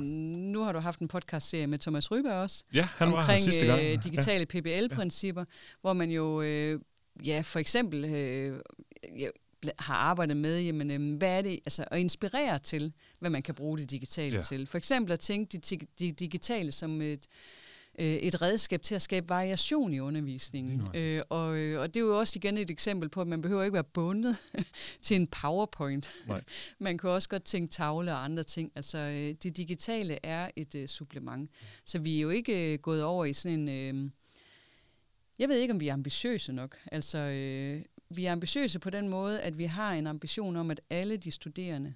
nu 0.51 0.63
har 0.63 0.71
du 0.71 0.79
haft 0.79 0.99
en 0.99 1.07
podcast-serie 1.07 1.67
med 1.67 1.79
Thomas 1.79 2.11
Ryberg 2.11 2.33
også, 2.33 2.63
Ja, 2.73 2.87
han 2.95 3.07
var 3.11 3.15
her 3.15 3.21
omkring 3.21 3.41
sidste 3.43 3.65
gang. 3.65 3.81
øh, 3.83 4.03
digitale 4.03 4.45
PBL-principper, 4.45 5.43
hvor 5.81 5.93
man 5.93 6.09
jo, 6.11 6.41
øh, 6.41 6.79
ja, 7.25 7.41
for 7.45 7.59
eksempel 7.59 8.05
øh, 8.05 8.59
ja, 9.19 9.27
har 9.79 9.95
arbejdet 9.95 10.37
med, 10.37 10.61
jamen, 10.61 10.91
øh, 10.91 11.17
hvad 11.17 11.37
er 11.37 11.41
det, 11.41 11.51
altså 11.65 11.85
at 11.91 11.99
inspirere 11.99 12.59
til, 12.59 12.93
hvad 13.19 13.29
man 13.29 13.43
kan 13.43 13.55
bruge 13.55 13.77
det 13.77 13.91
digitale 13.91 14.35
Ja. 14.35 14.41
til. 14.43 14.67
For 14.67 14.77
eksempel 14.77 15.11
at 15.13 15.19
tænke 15.19 15.57
de, 15.57 15.57
dig- 15.57 15.87
de 15.99 16.11
digitale 16.11 16.71
som 16.71 17.01
et, 17.01 17.27
øh, 17.99 18.05
et 18.15 18.41
redskab 18.41 18.81
til 18.81 18.95
at 18.95 19.01
skabe 19.01 19.29
variation 19.29 19.93
i 19.93 19.99
undervisningen. 19.99 20.95
Øh, 20.95 21.21
og, 21.29 21.55
øh, 21.57 21.81
og 21.81 21.87
det 21.93 21.99
er 21.99 22.05
jo 22.05 22.19
også 22.19 22.33
igen 22.35 22.57
et 22.57 22.69
eksempel 22.71 23.09
på, 23.09 23.21
at 23.21 23.27
man 23.27 23.41
behøver 23.41 23.63
ikke 23.63 23.73
være 23.73 23.83
bundet 23.83 24.37
til 25.01 25.15
en 25.15 25.27
PowerPoint. 25.27 26.11
Nej. 26.27 26.41
man 26.79 26.97
kan 26.97 27.09
også 27.09 27.29
godt 27.29 27.43
tænke 27.43 27.71
tavle 27.71 28.11
og 28.11 28.23
andre 28.23 28.43
ting. 28.43 28.71
Altså, 28.75 28.97
øh, 28.97 29.35
det 29.43 29.57
digitale 29.57 30.25
er 30.25 30.49
et 30.55 30.75
øh, 30.75 30.87
supplement. 30.87 31.51
Så 31.85 31.99
vi 31.99 32.17
er 32.17 32.21
jo 32.21 32.29
ikke 32.29 32.73
øh, 32.73 32.79
gået 32.79 33.03
over 33.03 33.25
i 33.25 33.33
sådan 33.33 33.69
en... 33.69 34.05
Øh, 34.05 34.09
jeg 35.39 35.49
ved 35.49 35.57
ikke, 35.59 35.73
om 35.73 35.79
vi 35.79 35.87
er 35.87 35.93
ambitiøse 35.93 36.53
nok. 36.53 36.77
Altså, 36.91 37.17
øh, 37.17 37.81
vi 38.15 38.25
er 38.25 38.31
ambitiøse 38.31 38.79
på 38.79 38.89
den 38.89 39.09
måde, 39.09 39.41
at 39.41 39.57
vi 39.57 39.65
har 39.65 39.93
en 39.93 40.07
ambition 40.07 40.55
om, 40.55 40.71
at 40.71 40.81
alle 40.89 41.17
de 41.17 41.31
studerende 41.31 41.93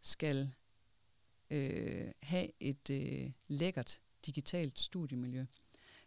skal 0.00 0.50
øh, 1.50 2.06
have 2.22 2.48
et 2.60 2.90
øh, 2.90 3.30
lækkert 3.48 4.00
digitalt 4.26 4.78
studiemiljø 4.78 5.44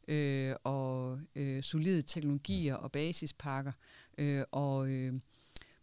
øh, 0.08 0.56
og 0.64 1.20
øh, 1.36 1.64
solide 1.64 2.02
teknologier 2.02 2.76
og 2.76 2.92
basispakker 2.92 3.72
øh, 4.18 4.44
og 4.52 4.90
øh, 4.90 5.14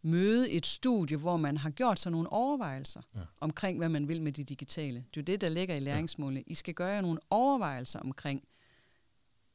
møde 0.03 0.51
et 0.51 0.67
studie, 0.67 1.17
hvor 1.17 1.37
man 1.37 1.57
har 1.57 1.71
gjort 1.71 2.01
sig 2.01 2.13
nogle 2.13 2.33
overvejelser 2.33 3.03
Ja. 3.15 3.21
omkring, 3.41 3.79
hvad 3.79 3.89
man 3.89 4.09
vil 4.09 4.23
med 4.23 4.33
det 4.33 4.49
digitale. 4.49 4.99
Det 4.99 5.17
er 5.17 5.21
jo 5.21 5.23
det, 5.23 5.41
der 5.41 5.49
ligger 5.49 5.75
i 5.75 5.81
læringsmålene. 5.81 6.43
I 6.47 6.55
skal 6.55 6.75
gøre 6.75 6.89
jer 6.95 7.01
nogle 7.01 7.21
overvejelser 7.31 8.01
omkring, 8.01 8.49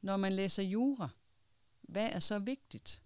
når 0.02 0.16
man 0.16 0.32
læser 0.32 0.62
jura, 0.62 1.08
hvad 1.82 2.08
er 2.12 2.18
så 2.18 2.38
vigtigt 2.38 3.02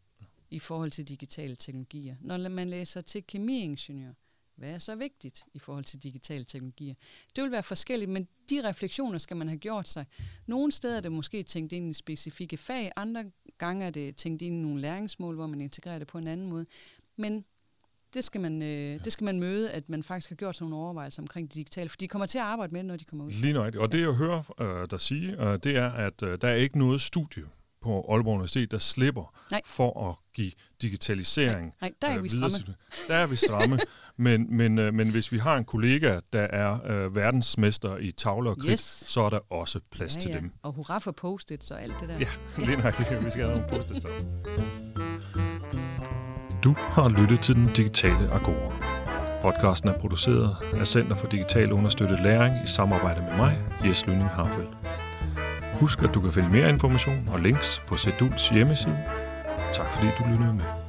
i 0.57 0.59
forhold 0.59 0.91
til 0.91 1.09
digitale 1.09 1.57
teknologier? 1.57 2.17
Når 2.21 2.49
man 2.49 2.71
læser 2.71 3.01
til 3.01 3.27
kemiingeniør, 3.27 4.13
hvad 4.57 4.71
er 4.71 4.79
så 4.79 4.95
vigtigt 4.95 5.45
i 5.55 5.59
forhold 5.59 5.85
til 5.85 6.03
digitale 6.03 6.45
teknologier? 6.45 6.95
Det 7.37 7.45
vil 7.45 7.51
være 7.51 7.63
forskelligt, 7.63 8.11
men 8.11 8.29
de 8.51 8.69
refleksioner 8.69 9.19
skal 9.19 9.37
man 9.37 9.49
have 9.49 9.59
gjort 9.59 9.89
sig. 9.89 10.07
Nogle 10.47 10.73
steder 10.73 10.97
er 10.97 11.01
det 11.01 11.13
måske 11.13 11.43
tænkt 11.43 11.73
ind 11.73 11.91
i 11.91 11.93
specifikke 11.93 12.57
fag, 12.57 12.93
andre 12.97 13.25
gange 13.59 13.87
er 13.87 13.91
det 13.91 14.17
tænkt 14.17 14.43
ind 14.43 14.55
i 14.55 14.63
nogle 14.63 14.81
læringsmål, 14.81 15.35
hvor 15.35 15.47
man 15.47 15.61
integrerer 15.61 15.99
det 15.99 16.09
på 16.09 16.19
en 16.19 16.29
anden 16.29 16.47
måde. 16.47 16.67
Men 17.17 17.45
det 18.15 18.25
skal 18.25 18.41
man, 18.41 18.63
øh, 18.63 18.69
ja. 18.69 18.99
det 18.99 19.13
skal 19.13 19.25
man 19.25 19.41
møde, 19.41 19.71
at 19.71 19.89
man 19.89 20.03
faktisk 20.03 20.31
har 20.31 20.37
gjort 20.37 20.57
sig 20.57 20.65
nogle 20.65 20.85
overvejelser 20.85 21.23
omkring 21.23 21.49
det 21.49 21.55
digitale, 21.55 21.89
for 21.89 21.97
de 21.97 22.09
kommer 22.09 22.27
til 22.27 22.39
at 22.39 22.45
arbejde 22.45 22.73
med 22.73 22.81
det, 22.81 22.87
når 22.87 22.97
de 22.97 23.05
kommer 23.05 23.25
ud. 23.25 23.31
Lige 23.31 23.53
nøjagtigt. 23.53 23.83
Og 23.83 23.93
det 23.93 24.01
jeg 24.01 24.13
hører 24.13 24.61
øh, 24.61 24.91
dig 24.91 25.01
sige, 25.01 25.43
øh, 25.43 25.59
det 25.59 25.77
er, 25.77 25.91
at 25.91 26.23
øh, 26.23 26.39
der 26.41 26.49
er 26.49 26.55
ikke 26.55 26.79
noget 26.79 27.01
studie 27.01 27.45
på 27.87 28.07
Aalborg 28.13 28.35
Universitet, 28.35 28.71
der 28.73 28.79
slipper 28.79 29.35
Nej. 29.51 29.61
for 29.67 30.09
at 30.11 30.15
give 30.35 30.53
digitalisering 30.83 31.73
Nej, 31.81 31.93
der 32.03 32.09
er 32.09 32.17
øh, 32.17 32.23
vi 32.25 32.29
stramme. 32.29 32.49
til- 32.57 32.75
Der 33.09 33.15
er 33.15 33.27
vi 33.27 33.37
stramme. 33.37 33.79
men, 34.17 34.57
men, 34.57 34.79
øh, 34.79 34.95
men 34.95 35.11
hvis 35.11 35.33
vi 35.33 35.39
har 35.39 35.57
en 35.57 35.65
kollega, 35.65 36.21
der 36.33 36.41
er 36.43 36.79
øh, 36.91 37.17
verdensmester 37.17 37.97
i 37.97 38.13
tavler 38.13 38.51
og 38.51 38.57
kridt, 38.59 38.71
Yes. 38.73 39.05
så 39.09 39.21
er 39.21 39.31
der 39.31 39.53
også 39.53 39.81
plads 39.93 40.17
Ja, 40.17 40.21
til 40.21 40.31
ja. 40.31 40.37
dem. 40.37 40.53
Og 40.63 40.73
hurra 40.73 40.99
for 40.99 41.13
post-its 41.13 41.71
og 41.71 41.83
alt 41.83 41.95
det 42.01 42.09
der. 42.09 42.19
Ja, 42.19 42.29
lige 42.67 42.77
nøjagtigt. 42.77 43.25
Vi 43.25 43.31
skal 43.31 43.45
have 43.45 43.57
nogle 43.59 43.71
post 43.71 43.93
Du 46.65 46.75
har 46.79 47.09
lyttet 47.09 47.41
til 47.41 47.55
Den 47.55 47.69
Digitale 47.77 48.33
Agora. 48.33 48.73
Podcasten 49.43 49.89
er 49.89 49.99
produceret 49.99 50.57
af 50.73 50.87
Center 50.87 51.17
for 51.17 51.27
Digital 51.29 51.73
Understøttet 51.73 52.21
Læring 52.21 52.65
i 52.65 52.67
samarbejde 52.67 53.21
med 53.21 53.37
mig, 53.37 53.59
Jes 53.85 54.07
Lønning 54.07 54.29
Harfeldt. 54.31 54.71
Husk, 55.81 56.03
at 56.03 56.15
du 56.15 56.21
kan 56.21 56.33
finde 56.33 56.51
mere 56.51 56.69
information 56.69 57.29
og 57.33 57.39
links 57.39 57.83
på 57.87 57.97
Seduls 57.97 58.49
hjemmeside. 58.49 58.99
Tak 59.73 59.93
fordi 59.93 60.07
du 60.19 60.25
lyttede 60.31 60.55
med. 60.55 60.86